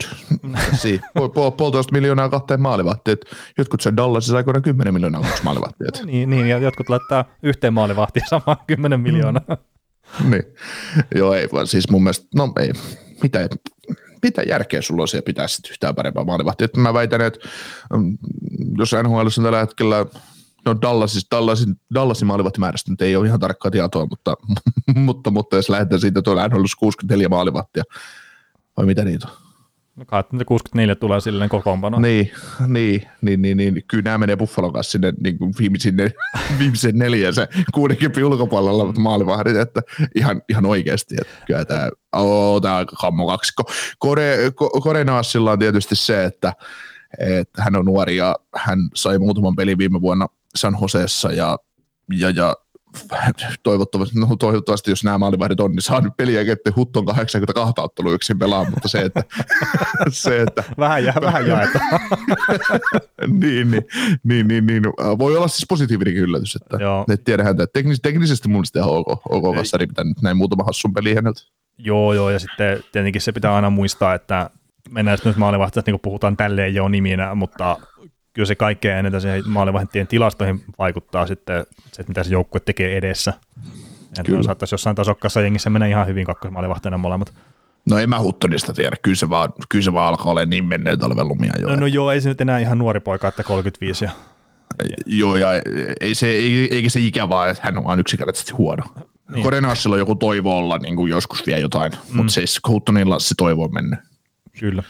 puol, 1.33 1.51
puolitoista 1.51 1.93
miljoonaa 1.93 2.29
kahteen 2.29 2.61
maalivahtiin. 2.61 3.17
Jotkut 3.57 3.81
sen 3.81 3.97
Dallasissa 3.97 4.37
aikoina 4.37 4.61
10 4.61 4.93
miljoonaa 4.93 5.21
kaksi 5.21 5.43
maalivahtia. 5.43 5.87
No 5.99 6.05
niin, 6.05 6.29
niin, 6.29 6.47
ja 6.47 6.57
jotkut 6.57 6.89
laittaa 6.89 7.25
yhteen 7.43 7.73
maalivahtiin 7.73 8.25
samaan 8.29 8.57
10 8.67 8.99
miljoonaa. 8.99 9.57
Mm. 10.19 10.31
niin. 10.31 10.43
Joo, 11.15 11.33
ei 11.33 11.47
vaan 11.53 11.67
siis 11.67 11.89
mun 11.89 12.03
mielestä, 12.03 12.27
no 12.35 12.53
ei, 12.59 12.73
mitä, 13.23 13.49
mitä 14.23 14.41
järkeä 14.41 14.81
sulla 14.81 15.01
on 15.01 15.07
siellä 15.07 15.25
pitää 15.25 15.47
sitten 15.47 15.71
yhtään 15.71 15.95
parempaa 15.95 16.23
maalivahtia. 16.23 16.67
Mä 16.77 16.93
väitän, 16.93 17.21
että 17.21 17.39
mm, 17.93 18.17
jos 18.77 18.91
NHL 19.03 19.17
on 19.17 19.43
tällä 19.43 19.59
hetkellä 19.59 20.05
no 20.65 20.75
Dallasis, 20.81 21.27
Dallasin, 21.31 21.75
Dallasin 21.93 22.27
maalivahtimäärästä 22.27 22.91
nyt 22.91 23.01
ei 23.01 23.15
ole 23.15 23.27
ihan 23.27 23.39
tarkkaa 23.39 23.71
tietoa, 23.71 24.05
mutta, 24.05 24.33
mutta, 24.95 25.31
mutta 25.31 25.55
jos 25.55 25.69
lähdetään 25.69 26.01
siitä, 26.01 26.19
että 26.19 26.31
on 26.31 26.49
NHL 26.49 26.63
64 26.79 27.29
maalivahtia, 27.29 27.83
vai 28.77 28.85
mitä 28.85 29.05
niitä 29.05 29.27
on? 29.27 29.43
No 29.95 30.05
64 30.45 30.95
tulee 30.95 31.19
silleen 31.19 31.49
kokoonpano. 31.49 31.99
Niin, 31.99 32.31
niin, 32.67 33.07
niin, 33.21 33.41
niin, 33.41 33.57
niin, 33.57 33.83
kyllä 33.87 34.03
nämä 34.03 34.17
menee 34.17 34.35
Buffalon 34.35 34.73
kanssa 34.73 34.91
sinne 34.91 35.13
niin 35.23 35.37
kuin 35.37 35.53
viimeisen, 35.59 35.97
viimeisen 36.59 36.97
neljän 36.97 37.33
se 37.33 37.47
kuudenkymppi 37.73 38.23
ulkopuolella 38.23 38.93
maalivahdit, 38.93 39.55
että 39.55 39.81
ihan, 40.15 40.41
ihan 40.49 40.65
oikeasti, 40.65 41.15
että 41.21 41.45
kyllä 41.47 41.65
tämä, 41.65 41.89
oh, 42.13 42.61
tämä 42.61 42.77
on 42.77 42.85
kammo 42.85 43.27
kaksikko. 43.27 43.63
Kore, 43.99 44.37
Kore 44.83 45.03
Naasilla 45.03 45.51
on 45.51 45.59
tietysti 45.59 45.95
se, 45.95 46.23
että, 46.23 46.53
että 47.19 47.63
hän 47.63 47.75
on 47.75 47.85
nuori 47.85 48.15
ja 48.15 48.35
hän 48.55 48.79
sai 48.95 49.19
muutaman 49.19 49.55
pelin 49.55 49.77
viime 49.77 50.01
vuonna 50.01 50.27
San 50.55 50.77
Joseessa 50.81 51.31
ja, 51.31 51.57
ja, 52.17 52.29
ja 52.29 52.55
toivottavasti, 53.63 54.19
no 54.19 54.35
toivottavasti, 54.35 54.91
jos 54.91 55.03
nämä 55.03 55.17
maalivahdit 55.17 55.59
on, 55.59 55.71
niin 55.71 55.81
saa 55.81 56.01
nyt 56.01 56.13
peliä, 56.17 56.41
että 56.41 56.71
Hutton 56.75 57.05
82 57.05 57.73
ottelu 57.77 58.11
yksin 58.11 58.39
pelaa, 58.39 58.69
mutta 58.69 58.87
se, 58.87 59.01
että... 59.01 59.23
se, 60.09 60.41
että 60.41 60.63
vähän, 60.77 61.03
jää, 61.03 61.15
vähän 61.21 61.47
jaetaan. 61.47 61.89
niin, 63.41 63.71
niin, 63.71 63.83
niin, 64.23 64.47
niin, 64.47 64.65
niin, 64.65 64.83
voi 65.19 65.37
olla 65.37 65.47
siis 65.47 65.65
positiivinen 65.69 66.13
yllätys, 66.13 66.55
että, 66.55 66.77
Joo. 66.77 67.05
että 67.13 67.23
tiedähän, 67.23 67.51
että 67.51 67.67
teknis, 67.73 67.99
teknisesti 68.01 68.49
mun 68.49 68.63
ihan 68.75 68.89
ok, 68.89 69.07
ok 69.29 69.55
kassari 69.55 69.87
pitää 69.87 70.03
nyt 70.03 70.21
näin 70.21 70.37
muutama 70.37 70.63
hassun 70.63 70.93
peli 70.93 71.15
häneltä. 71.15 71.41
Joo, 71.77 72.13
joo, 72.13 72.29
ja 72.29 72.39
sitten 72.39 72.83
tietenkin 72.91 73.21
se 73.21 73.31
pitää 73.31 73.55
aina 73.55 73.69
muistaa, 73.69 74.13
että 74.13 74.49
mennään 74.89 75.17
nyt 75.25 75.37
maalivahtia, 75.37 75.83
niin 75.85 75.99
puhutaan 75.99 76.37
tälleen 76.37 76.75
jo 76.75 76.87
niminä, 76.87 77.35
mutta 77.35 77.77
kyllä 78.33 78.45
se 78.45 78.55
kaikkein 78.55 78.97
eniten 78.97 79.21
siihen 79.21 79.43
maalivahtien 79.49 80.07
tilastoihin 80.07 80.63
vaikuttaa 80.79 81.27
sitten 81.27 81.65
se, 81.91 82.03
mitä 82.07 82.23
se 82.23 82.33
joukkue 82.33 82.61
tekee 82.65 82.97
edessä. 82.97 83.33
Että 84.19 84.43
saattaisi 84.43 84.73
jossain 84.73 84.95
tasokkaassa 84.95 85.41
jengissä 85.41 85.69
mennä 85.69 85.87
ihan 85.87 86.07
hyvin 86.07 86.25
kakkosmaalivahtina 86.25 86.97
molemmat. 86.97 87.33
No 87.89 87.97
en 87.97 88.09
mä 88.09 88.19
Huttonista 88.19 88.73
tiedä, 88.73 88.95
kyllä 89.01 89.15
se 89.15 89.29
vaan, 89.29 89.53
kyllä 89.69 89.83
se 89.83 89.93
vaan 89.93 90.07
alkaa 90.07 90.31
olla 90.31 90.45
niin 90.45 90.65
menneen 90.65 90.99
talven 90.99 91.27
lumia 91.27 91.53
jo. 91.59 91.67
No, 91.67 91.75
no 91.75 91.87
joo, 91.87 92.11
ei 92.11 92.21
se 92.21 92.29
nyt 92.29 92.41
enää 92.41 92.59
ihan 92.59 92.77
nuori 92.77 92.99
poika, 92.99 93.27
että 93.27 93.43
35 93.43 94.05
ja... 94.05 94.11
Joo, 95.05 95.35
ja 95.35 95.49
ei 96.01 96.15
se, 96.15 96.27
ei, 96.27 96.67
eikä 96.71 96.89
se 96.89 96.99
ikä 96.99 97.29
vaan, 97.29 97.49
että 97.49 97.63
hän 97.63 97.77
on 97.77 97.83
vain 97.83 97.99
yksinkertaisesti 97.99 98.51
huono. 98.51 98.83
Niin. 99.31 99.43
Korenassilla 99.43 99.95
on 99.95 99.99
joku 99.99 100.15
toivo 100.15 100.57
olla 100.57 100.77
niin 100.77 100.95
kuin 100.95 101.09
joskus 101.09 101.45
vielä 101.47 101.59
jotain, 101.59 101.91
mm. 101.91 102.17
mutta 102.17 102.33
siis 102.33 102.59
Huttonilla 102.67 103.19
se 103.19 103.35
toivo 103.37 103.63
on 103.63 103.73
mennyt. 103.73 103.99
Kyllä 104.59 104.83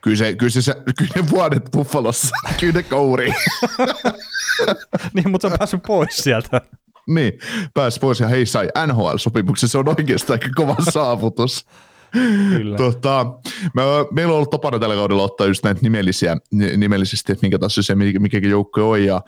kyllä, 0.00 0.16
se, 0.16 0.34
kyllä, 0.34 0.50
se, 0.50 0.74
kyllä 0.98 1.10
ne 1.16 1.30
vuodet 1.30 1.62
Buffalossa, 1.72 2.36
kyllä 2.60 2.72
ne 2.72 2.82
kouri. 2.82 3.34
niin, 5.14 5.30
mutta 5.30 5.48
se 5.48 5.52
on 5.52 5.58
päässyt 5.58 5.82
pois 5.86 6.16
sieltä. 6.16 6.60
niin, 7.08 7.32
pääsi 7.74 8.00
pois 8.00 8.20
ja 8.20 8.28
hei 8.28 8.46
sai 8.46 8.68
NHL-sopimuksen, 8.86 9.68
se 9.68 9.78
on 9.78 9.88
oikeastaan 9.88 10.38
aika 10.42 10.54
kova 10.56 10.76
saavutus. 10.90 11.66
Kyllä. 12.12 12.76
Tota, 12.76 13.26
me, 13.74 13.82
meillä 14.10 14.30
on 14.30 14.36
ollut 14.36 14.50
tapana 14.50 14.78
tällä 14.78 14.94
kaudella 14.94 15.22
ottaa 15.22 15.46
just 15.46 15.64
näitä 15.64 15.80
nimellisiä, 15.82 16.36
nimellisesti, 16.76 17.32
että 17.32 17.44
minkä 17.44 17.58
tasoisia 17.58 17.96
se 17.96 18.18
mikäkin 18.18 18.50
joukko 18.50 18.90
on, 18.90 19.04
ja 19.04 19.22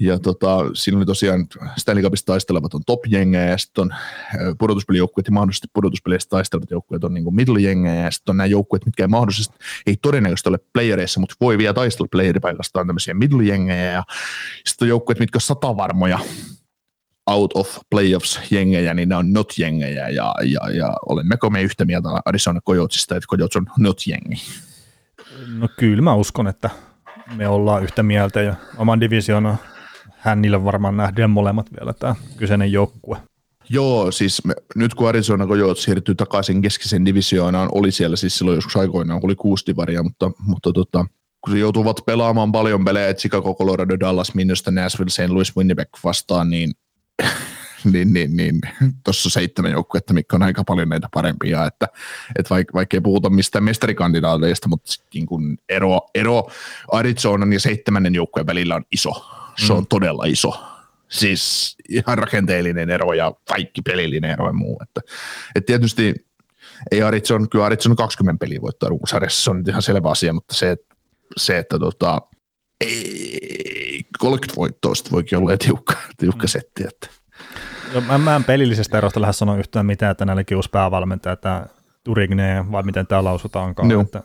ja 0.00 0.18
tota, 0.18 0.70
siinä 0.74 0.98
oli 0.98 1.06
tosiaan 1.06 1.46
Stanley 1.78 2.04
Cupista 2.04 2.32
taistelevat 2.32 2.74
on 2.74 2.80
top-jengejä 2.86 3.50
ja 3.50 3.58
sitten 3.58 3.82
on 3.82 3.90
pudotuspelijoukkueet 4.58 5.26
ja 5.26 5.32
mahdollisesti 5.32 5.68
pudotuspeleistä 5.72 6.30
taistelevat 6.30 6.70
joukkueet 6.70 7.04
on 7.04 7.14
niin 7.14 7.24
middle-jengejä 7.24 8.04
ja 8.04 8.10
sitten 8.10 8.32
on 8.32 8.36
nämä 8.36 8.46
joukkueet, 8.46 8.86
mitkä 8.86 9.02
ei 9.02 9.08
mahdollisesti, 9.08 9.56
ei 9.86 9.96
todennäköisesti 9.96 10.48
ole 10.48 10.58
playereissa, 10.72 11.20
mutta 11.20 11.34
voi 11.40 11.58
vielä 11.58 11.74
taistella 11.74 12.08
playeripaikasta 12.10 12.80
on 12.80 12.86
tämmöisiä 12.86 13.14
middle-jengejä 13.14 13.92
ja 13.92 14.02
sitten 14.66 14.86
on 14.86 14.88
joukkueet, 14.88 15.18
mitkä 15.18 15.36
on 15.36 15.40
satavarmoja 15.40 16.18
out 17.26 17.50
of 17.54 17.78
playoffs-jengejä, 17.94 18.94
niin 18.94 19.08
ne 19.08 19.16
on 19.16 19.32
not-jengejä 19.32 20.08
ja, 20.08 20.34
ja, 20.44 20.70
ja 20.70 20.96
olemmeko 21.06 21.50
me 21.50 21.62
yhtä 21.62 21.84
mieltä 21.84 22.08
Arizona 22.24 22.60
Coyotesista, 22.60 23.16
että 23.16 23.26
Coyotes 23.26 23.56
on 23.56 23.66
not-jengi? 23.78 24.42
No 25.58 25.68
kyllä 25.78 26.02
mä 26.02 26.14
uskon, 26.14 26.48
että 26.48 26.70
me 27.36 27.48
ollaan 27.48 27.82
yhtä 27.82 28.02
mieltä 28.02 28.42
ja 28.42 28.54
oman 28.76 29.00
divisionan 29.00 29.58
hän 30.20 30.42
niille 30.42 30.64
varmaan 30.64 30.96
nähdään 30.96 31.30
molemmat 31.30 31.66
vielä 31.80 31.92
tämä 31.92 32.14
kyseinen 32.36 32.72
joukkue. 32.72 33.16
Joo, 33.68 34.12
siis 34.12 34.44
me, 34.44 34.54
nyt 34.76 34.94
kun 34.94 35.08
Arizona 35.08 35.46
Coyotes 35.46 35.82
siirtyy 35.82 36.14
takaisin 36.14 36.62
keskisen 36.62 37.04
divisioonaan, 37.04 37.68
oli 37.72 37.92
siellä 37.92 38.16
siis 38.16 38.38
silloin 38.38 38.54
joskus 38.54 38.76
aikoinaan, 38.76 39.20
oli 39.22 39.36
kuusi 39.36 39.66
divaria, 39.66 40.02
mutta, 40.02 40.30
mutta 40.46 40.72
tota, 40.72 41.06
kun 41.40 41.52
se 41.52 41.58
joutuvat 41.58 42.00
pelaamaan 42.06 42.52
paljon 42.52 42.84
pelejä 42.84 43.14
Chicago, 43.14 43.54
Colorado, 43.54 44.00
Dallas, 44.00 44.34
Minnesota, 44.34 44.70
Nashville, 44.70 45.10
St. 45.10 45.28
Louis, 45.28 45.56
Winnipeg 45.56 45.88
vastaan, 46.04 46.50
niin 46.50 46.72
niin, 47.92 48.12
niin, 48.12 48.36
niin 48.36 48.60
tuossa 49.04 49.30
seitsemän 49.30 49.72
joukkuetta, 49.72 50.14
mikä 50.14 50.36
on 50.36 50.42
aika 50.42 50.64
paljon 50.64 50.88
näitä 50.88 51.08
parempia, 51.14 51.66
että, 51.66 51.88
että 52.38 52.50
vaikka, 52.50 52.74
vaikka 52.74 52.96
ei 52.96 53.00
puhuta 53.00 53.30
mistään 53.30 53.64
mestarikandidaateista, 53.64 54.68
mutta 54.68 54.92
niin 55.14 55.26
kun 55.26 55.58
ero, 55.68 56.00
ero 56.14 56.50
Arizonan 56.92 57.52
ja 57.52 57.60
seitsemännen 57.60 58.14
joukkueen 58.14 58.46
välillä 58.46 58.74
on 58.74 58.84
iso. 58.92 59.10
Se 59.66 59.72
on 59.72 59.82
mm. 59.82 59.86
todella 59.86 60.24
iso. 60.24 60.64
Siis 61.08 61.76
ihan 61.88 62.18
rakenteellinen 62.18 62.90
ero 62.90 63.12
ja 63.12 63.32
kaikki 63.48 63.82
pelillinen 63.82 64.30
ero 64.30 64.46
ja 64.46 64.52
muu. 64.52 64.80
Että, 64.82 65.00
että 65.54 65.66
tietysti 65.66 66.14
ei 66.90 67.02
Arizona, 67.02 67.46
kyllä 67.46 67.64
Arizona 67.64 67.94
20 67.94 68.40
peliä 68.40 68.60
voittaa 68.60 68.88
runkosarjassa, 68.88 69.44
se 69.44 69.50
on 69.50 69.64
ihan 69.68 69.82
selvä 69.82 70.10
asia, 70.10 70.32
mutta 70.32 70.54
se, 70.54 70.76
se 71.36 71.58
että 71.58 71.78
tota, 71.78 72.22
ei, 72.80 73.39
30 74.18 74.56
voittoa 74.56 74.92
voikin 75.12 75.38
olla 75.38 75.56
tiukka, 75.56 75.94
tiukka 76.16 76.46
setti. 76.46 76.84
Että. 76.88 77.08
Joo, 77.92 78.00
mä, 78.00 78.18
mä 78.18 78.36
en 78.36 78.44
pelillisestä 78.44 78.98
erosta 78.98 79.20
lähde 79.20 79.32
sanoa 79.32 79.56
yhtään 79.56 79.86
mitään, 79.86 80.10
että 80.10 80.24
näilläkin 80.24 80.56
uusi 80.56 80.70
päävalmentaja, 80.70 81.32
että 81.32 81.66
Turigne, 82.04 82.64
vai 82.72 82.82
miten 82.82 83.06
tämä 83.06 83.24
lausutaankaan. 83.24 83.90
Joo. 83.90 84.02
Että 84.02 84.22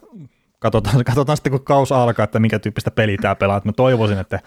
katsotaan, 0.59 1.03
katsotaan 1.03 1.37
sitten, 1.37 1.51
kun 1.51 1.63
kaus 1.63 1.91
alkaa, 1.91 2.23
että 2.23 2.39
minkä 2.39 2.59
tyyppistä 2.59 2.91
peliä 2.91 3.17
tämä 3.21 3.35
pelaa. 3.35 3.57
Että 3.57 3.69
mä 3.69 3.73
toivoisin, 3.73 4.17
että 4.17 4.39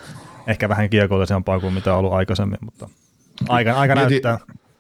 ehkä 0.46 0.68
vähän 0.68 0.90
kiekollisempaa 0.90 1.60
kuin 1.60 1.74
mitä 1.74 1.92
on 1.92 1.98
ollut 1.98 2.12
aikaisemmin, 2.12 2.58
mutta 2.62 2.88
aika, 3.48 3.72
aika 3.72 3.94
mieti, 3.94 4.10
näyttää. 4.10 4.38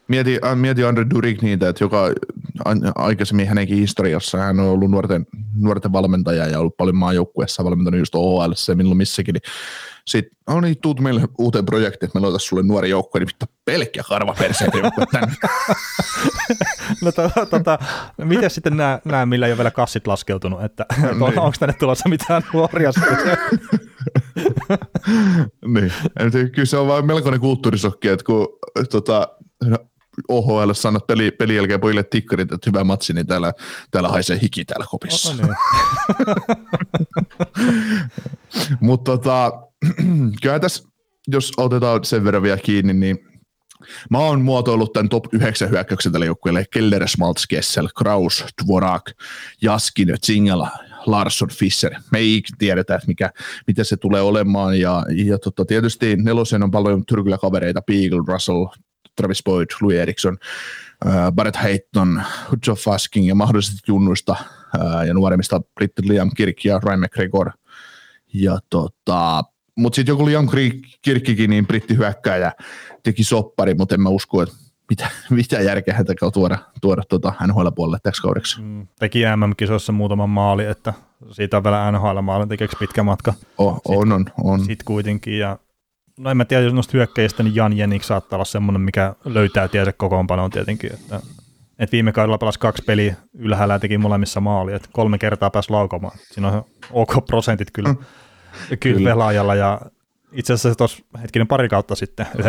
Mieti, 0.08 0.38
äh, 0.44 0.56
mieti 0.56 0.84
Andre 0.84 1.06
Durik 1.14 1.42
niitä, 1.42 1.68
että 1.68 1.84
joka 1.84 2.02
aikaisemmin 2.94 3.48
hänenkin 3.48 3.78
historiassa, 3.78 4.38
hän 4.38 4.60
on 4.60 4.66
ollut 4.66 4.90
nuorten, 4.90 5.26
nuorten 5.58 5.92
valmentaja 5.92 6.46
ja 6.46 6.60
ollut 6.60 6.76
paljon 6.76 6.96
maajoukkueessa 6.96 7.64
valmentanut 7.64 7.98
just 7.98 8.14
OHL 8.14 8.52
ja 8.68 8.76
milloin 8.76 8.96
missäkin, 8.96 9.32
niin 9.32 9.42
sitten, 10.06 10.38
no 10.48 10.60
niin, 10.60 10.80
tuut 10.82 11.00
meille 11.00 11.28
uuteen 11.38 11.66
projektiin, 11.66 12.08
että 12.08 12.18
me 12.18 12.22
luotais 12.22 12.46
sulle 12.46 12.62
nuori 12.62 12.90
joukkue, 12.90 13.20
niin 13.20 13.26
vittu 13.26 13.46
pelkkiä 13.64 14.02
karvaperseitä 14.08 14.78
joukkue 14.78 15.06
tänne. 15.12 15.34
no 17.04 17.12
tota, 17.12 17.46
tota, 17.46 17.78
miten 18.24 18.50
sitten 18.50 18.76
nämä, 18.76 19.00
nämä, 19.04 19.26
millä 19.26 19.46
ei 19.46 19.52
ole 19.52 19.58
vielä 19.58 19.70
kassit 19.70 20.06
laskeutunut, 20.06 20.64
että 20.64 20.86
no, 21.18 21.28
niin. 21.28 21.38
onko 21.38 21.56
tänne 21.60 21.74
tulossa 21.78 22.08
mitään 22.08 22.42
nuoria 22.52 22.90
niin, 25.74 25.92
kyllä 26.52 26.66
se 26.66 26.76
on 26.76 26.88
vain 26.88 27.06
melkoinen 27.06 27.40
kulttuurisokki, 27.40 28.08
että 28.08 28.24
kun 28.24 28.48
tota, 28.90 29.28
OHL 30.28 30.72
sanot 30.72 31.06
peli, 31.06 31.30
pelin 31.30 31.56
jälkeen 31.56 31.80
pojille 31.80 32.02
tikkarit, 32.02 32.52
että 32.52 32.70
hyvä 32.70 32.84
matsi, 32.84 33.12
niin 33.12 33.26
täällä, 33.26 33.52
täällä 33.90 34.08
haisee 34.08 34.38
hiki 34.42 34.64
täällä 34.64 34.86
kopissa. 34.90 35.34
Niin. 35.34 35.54
Mutta 38.80 39.10
tota, 39.10 39.52
kyllä 40.42 40.60
tässä, 40.60 40.84
jos 41.28 41.52
otetaan 41.56 42.04
sen 42.04 42.24
verran 42.24 42.42
vielä 42.42 42.56
kiinni, 42.56 42.92
niin 42.92 43.18
mä 44.10 44.18
oon 44.18 44.40
muotoillut 44.40 44.92
tämän 44.92 45.08
top 45.08 45.24
9 45.32 45.70
hyökkäyksen 45.70 46.12
tälle 46.12 46.26
joukkueelle. 46.26 46.64
Keller, 46.70 47.08
Smaltz, 47.08 47.46
Kessel, 47.48 47.88
Kraus, 47.98 48.44
Dvorak, 48.64 49.10
Jaskin, 49.62 50.16
Zingela, 50.26 50.70
Larsson, 51.06 51.48
Fischer. 51.48 51.94
Me 52.12 52.18
ei 52.18 52.42
tiedetä, 52.58 52.94
että 52.94 53.06
mikä, 53.06 53.30
mitä 53.66 53.84
se 53.84 53.96
tulee 53.96 54.22
olemaan. 54.22 54.80
Ja, 54.80 55.04
ja 55.26 55.38
tota, 55.38 55.64
tietysti 55.64 56.16
nelosen 56.16 56.62
on 56.62 56.70
paljon 56.70 57.06
tyrkyllä 57.06 57.38
kavereita, 57.38 57.82
Beagle, 57.82 58.22
Russell, 58.26 58.66
Travis 59.18 59.44
Boyd, 59.44 59.66
Louis 59.80 59.98
Eriksson, 59.98 60.36
äh, 61.06 61.32
Barrett 61.32 61.56
Hayton, 61.56 62.22
Joe 62.66 62.76
Fasking 62.76 63.28
ja 63.28 63.34
mahdollisesti 63.34 63.78
junnuista 63.86 64.36
äh, 64.40 65.06
ja 65.06 65.14
nuoremmista 65.14 65.60
Britt 65.74 65.98
Liam 65.98 66.30
Kirk 66.36 66.64
ja 66.64 66.80
Ryan 66.84 67.00
McGregor. 67.00 67.50
Ja 68.34 68.58
tota, 68.70 69.42
mutta 69.76 69.96
sitten 69.96 70.12
joku 70.12 70.26
Liam 70.26 70.48
Kirkkikin, 71.02 71.50
niin 71.50 71.66
brittihyökkääjä 71.66 72.52
teki 73.02 73.24
soppari, 73.24 73.74
mutta 73.74 73.94
en 73.94 74.00
mä 74.00 74.08
usko, 74.08 74.42
että 74.42 74.54
mitä, 74.90 75.10
mitä 75.30 75.60
järkeä 75.60 75.94
häntä 75.94 76.14
tuoda, 76.32 76.58
tuoda 76.80 77.02
tuota 77.08 77.32
NHL-puolelle 77.46 77.98
täksi 78.02 78.22
kaudeksi. 78.22 78.60
Mm, 78.60 78.86
teki 78.98 79.22
MM-kisoissa 79.36 79.92
muutaman 79.92 80.30
maali, 80.30 80.64
että 80.64 80.94
siitä 81.30 81.56
on 81.56 81.64
vielä 81.64 81.92
NHL-maalin 81.92 82.48
tekeeksi 82.48 82.76
pitkä 82.80 83.02
matka. 83.02 83.34
Oh, 83.58 83.80
on, 83.84 84.12
on, 84.12 84.26
on. 84.44 84.60
Sitten 84.60 84.84
kuitenkin, 84.84 85.38
ja 85.38 85.58
no 86.18 86.30
en 86.30 86.36
mä 86.36 86.44
tiedä, 86.44 86.62
jos 86.62 86.74
noista 86.74 86.90
hyökkäjistä, 86.94 87.42
niin 87.42 87.54
Jan 87.54 87.78
Jenik 87.78 88.04
saattaa 88.04 88.36
olla 88.36 88.44
semmoinen, 88.44 88.80
mikä 88.80 89.14
löytää 89.24 89.68
tiensä 89.68 89.92
kokoonpanoon 89.92 90.50
tietenkin, 90.50 90.92
että 90.94 91.20
et 91.78 91.92
viime 91.92 92.12
kaudella 92.12 92.38
pelasi 92.38 92.58
kaksi 92.58 92.82
peliä 92.86 93.16
ylhäällä 93.34 93.74
ja 93.74 93.78
teki 93.78 93.98
molemmissa 93.98 94.40
maali, 94.40 94.72
että 94.72 94.88
kolme 94.92 95.18
kertaa 95.18 95.50
pääsi 95.50 95.70
laukomaan. 95.70 96.18
Siinä 96.18 96.48
on 96.48 96.64
ok 96.90 97.26
prosentit 97.26 97.70
kyllä, 97.70 97.88
mm. 97.88 97.98
kyllä, 98.80 98.96
kyllä. 98.96 99.10
pelaajalla 99.10 99.54
ja 99.54 99.80
itse 100.32 100.52
asiassa 100.52 100.78
tuossa 100.78 101.04
hetkinen 101.22 101.46
pari 101.46 101.68
kautta 101.68 101.94
sitten 101.94 102.26
19-20 102.26 102.40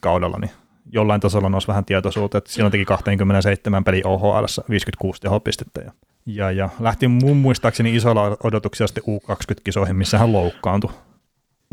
kaudella, 0.00 0.38
niin 0.38 0.50
jollain 0.92 1.20
tasolla 1.20 1.48
nousi 1.48 1.68
vähän 1.68 1.84
tietoisuutta, 1.84 2.38
että 2.38 2.52
silloin 2.52 2.72
teki 2.72 2.84
27 2.84 3.84
peli 3.84 4.02
OHL 4.04 4.44
56 4.70 5.20
tehopistettä 5.20 5.80
ja, 5.80 5.92
ja, 6.26 6.50
ja 6.50 6.68
lähti 6.80 7.08
mun 7.08 7.36
muistaakseni 7.36 7.96
isolla 7.96 8.36
odotuksia 8.44 8.86
sitten 8.86 9.04
U20-kisoihin, 9.04 9.96
missä 9.96 10.18
hän 10.18 10.32
loukkaantui. 10.32 10.90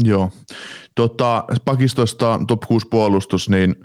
Joo. 0.04 0.32
Tota, 0.96 1.44
pakistosta 1.66 2.40
top 2.48 2.62
6 2.68 2.88
puolustus, 2.88 3.50
niin 3.50 3.76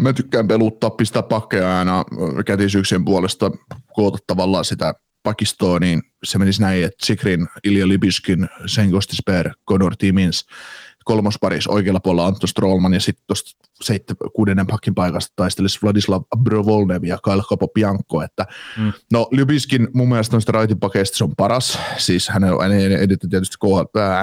mä 0.00 0.12
tykkään 0.12 0.48
peluttaa, 0.48 0.90
pistää 0.90 1.22
pakkeja 1.22 1.78
aina 1.78 2.04
kätisyyksien 2.46 3.04
puolesta, 3.04 3.50
koota 3.94 4.18
tavallaan 4.26 4.64
sitä 4.64 4.94
pakistoa, 5.22 5.78
niin 5.78 6.02
se 6.24 6.38
menisi 6.38 6.60
näin, 6.60 6.84
että 6.84 7.06
Sikrin, 7.06 7.48
Ilja 7.64 7.88
Libiskin, 7.88 8.48
Sengostisper, 8.66 9.50
Kodor 9.64 9.96
Timins, 9.96 10.44
kolmosparis 11.04 11.66
oikealla 11.66 12.00
puolella 12.00 12.26
Antto 12.26 12.46
Strollman 12.46 12.94
ja 12.94 13.00
sitten 13.00 13.24
tuosta 13.26 13.64
kuudennen 14.34 14.66
pakkin 14.66 14.94
paikasta 14.94 15.32
taistelisi 15.36 15.78
Vladislav 15.82 16.22
Brovolnev 16.42 17.04
ja 17.04 17.18
Kyle 17.24 17.42
Capobianco, 17.42 18.22
että 18.22 18.46
mm. 18.78 18.92
no 19.12 19.28
Lybiskin 19.30 19.88
mun 19.94 20.08
mielestä 20.08 20.34
noista 20.34 20.52
pakeista 20.80 21.16
se 21.16 21.24
on 21.24 21.36
paras, 21.36 21.78
siis 21.98 22.28
hän 22.28 22.44
on 22.44 22.72
edetty 22.72 23.28
tietysti 23.28 23.56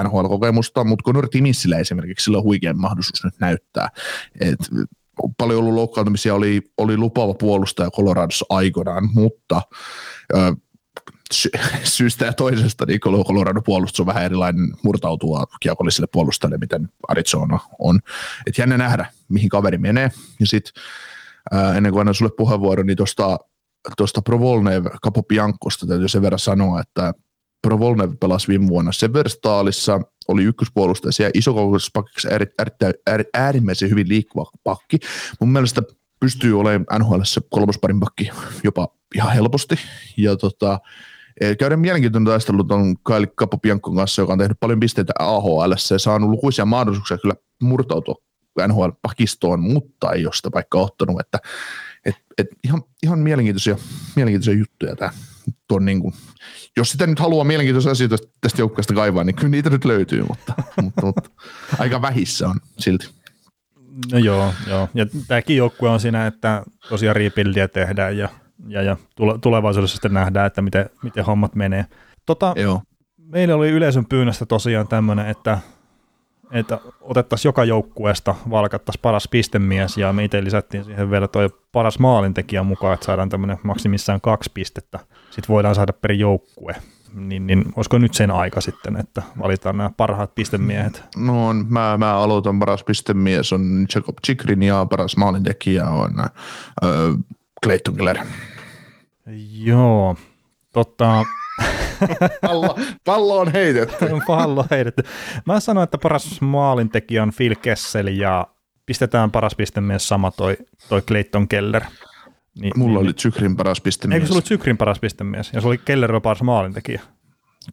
NHL-kokemusta, 0.02 0.84
mutta 0.84 1.04
Conor 1.04 1.28
Timissillä 1.28 1.78
esimerkiksi 1.78 2.24
sillä 2.24 2.38
on 2.38 2.44
huikea 2.44 2.74
mahdollisuus 2.74 3.24
nyt 3.24 3.34
näyttää, 3.40 3.88
että 4.40 4.66
paljon 5.38 5.60
ollut 5.60 5.74
loukkaantumisia, 5.74 6.34
oli, 6.34 6.72
oli 6.76 6.96
lupaava 6.96 7.34
puolustaja 7.34 7.90
Coloradossa 7.90 8.46
aikoinaan, 8.48 9.08
mutta 9.14 9.62
ö, 10.34 10.36
sy- 11.32 11.50
syystä 11.84 12.24
ja 12.24 12.32
toisesta 12.32 12.86
niin 12.86 13.00
Colorado 13.00 13.62
puolustus 13.62 14.00
on 14.00 14.06
vähän 14.06 14.24
erilainen 14.24 14.72
murtautua 14.82 15.44
kiekollisille 15.60 16.06
puolustajille, 16.12 16.58
miten 16.58 16.88
Arizona 17.08 17.58
on. 17.78 18.00
Et 18.46 18.58
jännä 18.58 18.78
nähdä, 18.78 19.06
mihin 19.28 19.48
kaveri 19.48 19.78
menee. 19.78 20.10
Ja 20.40 20.46
sitten 20.46 20.82
ennen 21.76 21.92
kuin 21.92 22.00
annan 22.00 22.14
sulle 22.14 22.32
puheenvuoron, 22.36 22.86
niin 22.86 22.96
tuosta 22.96 23.38
tuosta 23.96 24.22
Provolnev 24.22 24.86
Capobiancosta 25.04 25.86
täytyy 25.86 26.08
sen 26.08 26.22
verran 26.22 26.38
sanoa, 26.38 26.80
että 26.80 27.14
Provolnev 27.62 28.10
pelasi 28.20 28.48
viime 28.48 28.68
vuonna 28.68 28.92
Severstaalissa, 28.92 30.00
oli 30.28 30.44
ykköspuolustaja 30.44 31.12
siellä 31.12 31.30
isokokoisessa 31.34 31.90
pakissa 31.92 32.28
äärimmäisen 33.34 33.90
hyvin 33.90 34.08
liikkuva 34.08 34.50
pakki. 34.64 34.98
Mun 35.40 35.52
mielestä 35.52 35.82
pystyy 36.20 36.60
olemaan 36.60 36.86
NHL 36.98 37.20
kolmosparin 37.50 38.00
pakki 38.00 38.30
jopa 38.64 38.88
ihan 39.14 39.32
helposti. 39.32 39.74
Ja 40.16 40.36
tota, 40.36 40.80
käydään 41.58 41.80
mielenkiintoinen 41.80 42.26
taistelu 42.26 42.64
tuon 42.64 42.96
Kyle 43.06 43.26
Capobiancon 43.26 43.96
kanssa, 43.96 44.22
joka 44.22 44.32
on 44.32 44.38
tehnyt 44.38 44.60
paljon 44.60 44.80
pisteitä 44.80 45.12
AHL 45.18 45.72
ja 45.90 45.98
saanut 45.98 46.30
lukuisia 46.30 46.64
mahdollisuuksia 46.64 47.18
kyllä 47.18 47.34
murtautua 47.62 48.14
NHL-pakistoon, 48.68 49.60
mutta 49.60 50.12
ei 50.12 50.26
ole 50.26 50.34
sitä 50.34 50.50
vaikka 50.54 50.78
ottanut, 50.78 51.20
että 51.20 51.38
et, 52.04 52.14
et 52.38 52.46
ihan, 52.64 52.82
ihan 53.02 53.18
mielenkiintoisia, 53.18 53.76
mielenkiintoisia 54.16 54.58
juttuja 54.58 54.96
tämä. 54.96 55.10
Tuon 55.68 55.84
niin 55.84 56.00
kuin, 56.00 56.14
jos 56.76 56.90
sitä 56.90 57.06
nyt 57.06 57.18
haluaa 57.18 57.44
mielenkiintoisia 57.44 57.92
asioita 57.92 58.16
tästä 58.40 58.62
joukkueesta 58.62 58.94
kaivaa, 58.94 59.24
niin 59.24 59.36
kyllä 59.36 59.48
niitä 59.48 59.70
nyt 59.70 59.84
löytyy, 59.84 60.24
mutta, 60.28 60.54
mutta, 60.82 61.06
mutta 61.06 61.30
aika 61.78 62.02
vähissä 62.02 62.48
on 62.48 62.56
silti. 62.78 63.08
No 64.12 64.18
joo, 64.18 64.54
joo. 64.66 64.88
ja 64.94 65.06
tämäkin 65.28 65.56
joukkue 65.56 65.88
on 65.88 66.00
siinä, 66.00 66.26
että 66.26 66.62
tosiaan 66.88 67.16
rebuildia 67.16 67.68
tehdään 67.68 68.16
ja, 68.16 68.28
ja, 68.68 68.82
ja 68.82 68.96
tulevaisuudessa 69.40 69.94
sitten 69.94 70.14
nähdään, 70.14 70.46
että 70.46 70.62
miten, 70.62 70.90
miten 71.02 71.24
hommat 71.24 71.54
menee. 71.54 71.86
Tota, 72.26 72.54
joo. 72.56 72.82
Meillä 73.16 73.54
oli 73.54 73.70
yleisön 73.70 74.06
pyynnöstä 74.06 74.46
tosiaan 74.46 74.88
tämmöinen, 74.88 75.26
että, 75.26 75.58
että 76.50 76.78
otettaisiin 77.00 77.48
joka 77.48 77.64
joukkueesta, 77.64 78.34
valkattaisiin 78.50 79.02
paras 79.02 79.28
pistemies 79.28 79.96
ja 79.96 80.12
me 80.12 80.24
itse 80.24 80.44
lisättiin 80.44 80.84
siihen 80.84 81.10
vielä 81.10 81.28
toi 81.28 81.50
paras 81.72 81.98
maalintekijä 81.98 82.62
mukaan, 82.62 82.94
että 82.94 83.06
saadaan 83.06 83.28
tämmöinen 83.28 83.58
maksimissaan 83.62 84.20
kaksi 84.20 84.50
pistettä. 84.54 84.98
Sitten 85.30 85.48
voidaan 85.48 85.74
saada 85.74 85.92
per 85.92 86.12
joukkue 86.12 86.74
niin, 87.14 87.46
niin 87.46 87.64
olisiko 87.76 87.98
nyt 87.98 88.14
sen 88.14 88.30
aika 88.30 88.60
sitten, 88.60 88.96
että 88.96 89.22
valitaan 89.38 89.76
nämä 89.76 89.90
parhaat 89.96 90.34
pistemiehet? 90.34 91.04
No 91.16 91.48
on, 91.48 91.66
mä, 91.68 91.98
mä 91.98 92.14
aloitan 92.14 92.58
paras 92.58 92.84
pistemies 92.84 93.52
on 93.52 93.86
Jacob 93.94 94.16
Chikrin 94.26 94.62
ja 94.62 94.86
paras 94.90 95.16
maalintekijä 95.16 95.86
on 95.86 96.20
äh, 96.20 96.30
Clayton 97.64 97.96
Keller. 97.96 98.18
Joo, 99.64 100.16
totta, 100.72 101.24
Pallo, 102.40 102.78
pallo 103.04 103.38
on 103.38 103.52
heitetty. 103.52 104.06
pallo 104.26 104.64
heitetty. 104.70 105.02
Mä 105.46 105.60
sanoin, 105.60 105.84
että 105.84 105.98
paras 105.98 106.40
maalintekijä 106.40 107.22
on 107.22 107.32
Phil 107.36 107.54
Kessel 107.62 108.06
ja 108.06 108.46
pistetään 108.86 109.30
paras 109.30 109.54
pistemies 109.54 110.08
sama 110.08 110.30
toi, 110.30 110.56
toi 110.88 111.02
Clayton 111.02 111.48
Keller. 111.48 111.82
Niin, 112.60 112.72
Mulla 112.76 112.98
niin, 112.98 113.06
oli 113.06 113.14
Chikrin 113.14 113.56
paras 113.56 113.80
pistemies. 113.80 114.14
Eikö 114.14 114.26
se 114.26 114.32
ollut 114.32 114.46
Sykrin 114.46 114.76
paras 114.76 114.98
pistemies 115.00 115.50
ja 115.52 115.60
se 115.60 115.66
oli 115.66 115.78
Keller 115.78 116.20
paras 116.20 116.42
maalintekijä? 116.42 117.00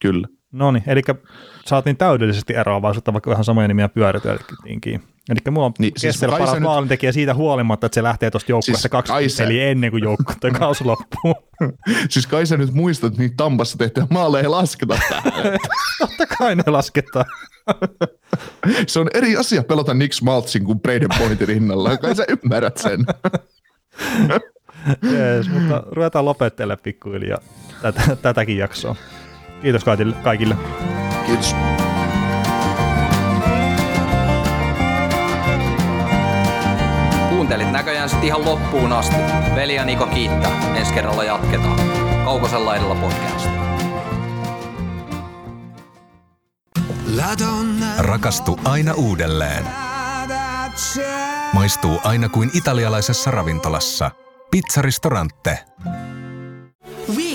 Kyllä. 0.01 0.27
No 0.51 0.71
niin, 0.71 0.83
eli 0.87 1.01
saatiin 1.65 1.97
täydellisesti 1.97 2.55
eroavaisuutta, 2.55 3.13
vaikka 3.13 3.29
vähän 3.29 3.43
samoja 3.43 3.67
nimiä 3.67 3.89
pyöriteltiinkin. 3.89 5.03
Eli 5.29 5.39
mulla 5.51 5.65
on 5.65 5.71
Niin, 5.79 5.93
siis 5.97 6.19
paras 6.29 6.53
nyt- 6.53 6.63
maalintekijä 6.63 7.11
siitä 7.11 7.33
huolimatta, 7.33 7.85
että 7.85 7.95
se 7.95 8.03
lähtee 8.03 8.31
tuosta 8.31 8.51
joukkueesta 8.51 8.81
Siis 8.81 8.91
kaksi 8.91 9.11
kai 9.13 9.29
sä- 9.29 9.43
peliä 9.43 9.67
ennen 9.67 9.91
kuin 9.91 10.03
joukkue 10.03 10.35
tai 10.39 10.51
kausi 10.51 10.83
loppuu. 10.83 11.35
Siis 12.09 12.27
kai 12.27 12.45
sä 12.45 12.57
nyt 12.57 12.73
muistat, 12.73 13.07
että 13.07 13.21
niitä 13.21 13.33
Tampassa 13.37 13.77
tehtyjä 13.77 14.07
maaleja 14.09 14.41
ei 14.43 14.47
lasketa 14.49 14.99
tähän. 15.09 15.33
Totta 15.99 16.25
kai 16.37 16.55
ne 16.55 16.63
lasketaan. 16.67 17.25
Se 18.87 18.99
on 18.99 19.07
eri 19.13 19.35
asia 19.37 19.63
pelata 19.63 19.93
Nick 19.93 20.13
Schmaltzin 20.13 20.63
kuin 20.65 20.79
Braden 20.79 21.09
Pointin 21.17 21.47
rinnalla. 21.47 21.97
Kai 21.97 22.15
sä 22.15 22.25
ymmärrät 22.29 22.77
sen. 22.77 23.05
Jees, 25.13 25.49
mutta 25.49 25.83
ruvetaan 25.91 26.25
lopettelemaan 26.25 26.79
pikkuhiljaa 26.83 27.39
tätä, 27.81 28.15
tätäkin 28.15 28.57
jaksoa. 28.57 28.95
Kiitos 29.61 29.83
kaikille. 29.83 30.15
kaikille. 30.23 30.55
Kiitos. 31.25 31.55
Kuuntelit 37.29 37.71
näköjään 37.71 38.09
sit 38.09 38.23
ihan 38.23 38.45
loppuun 38.45 38.93
asti. 38.93 39.15
Veli 39.55 39.75
ja 39.75 39.85
Niko 39.85 40.07
kiittää. 40.07 40.75
Ensi 40.75 40.93
kerralla 40.93 41.23
jatketaan. 41.23 41.79
Kaukosella 42.25 42.75
edellä 42.75 42.95
podcast. 42.95 43.49
Rakastu 47.97 48.59
aina 48.65 48.93
uudelleen. 48.93 49.65
Maistuu 51.53 51.99
aina 52.03 52.29
kuin 52.29 52.51
italialaisessa 52.53 53.31
ravintolassa. 53.31 54.11
Pizzaristorante. 54.51 55.59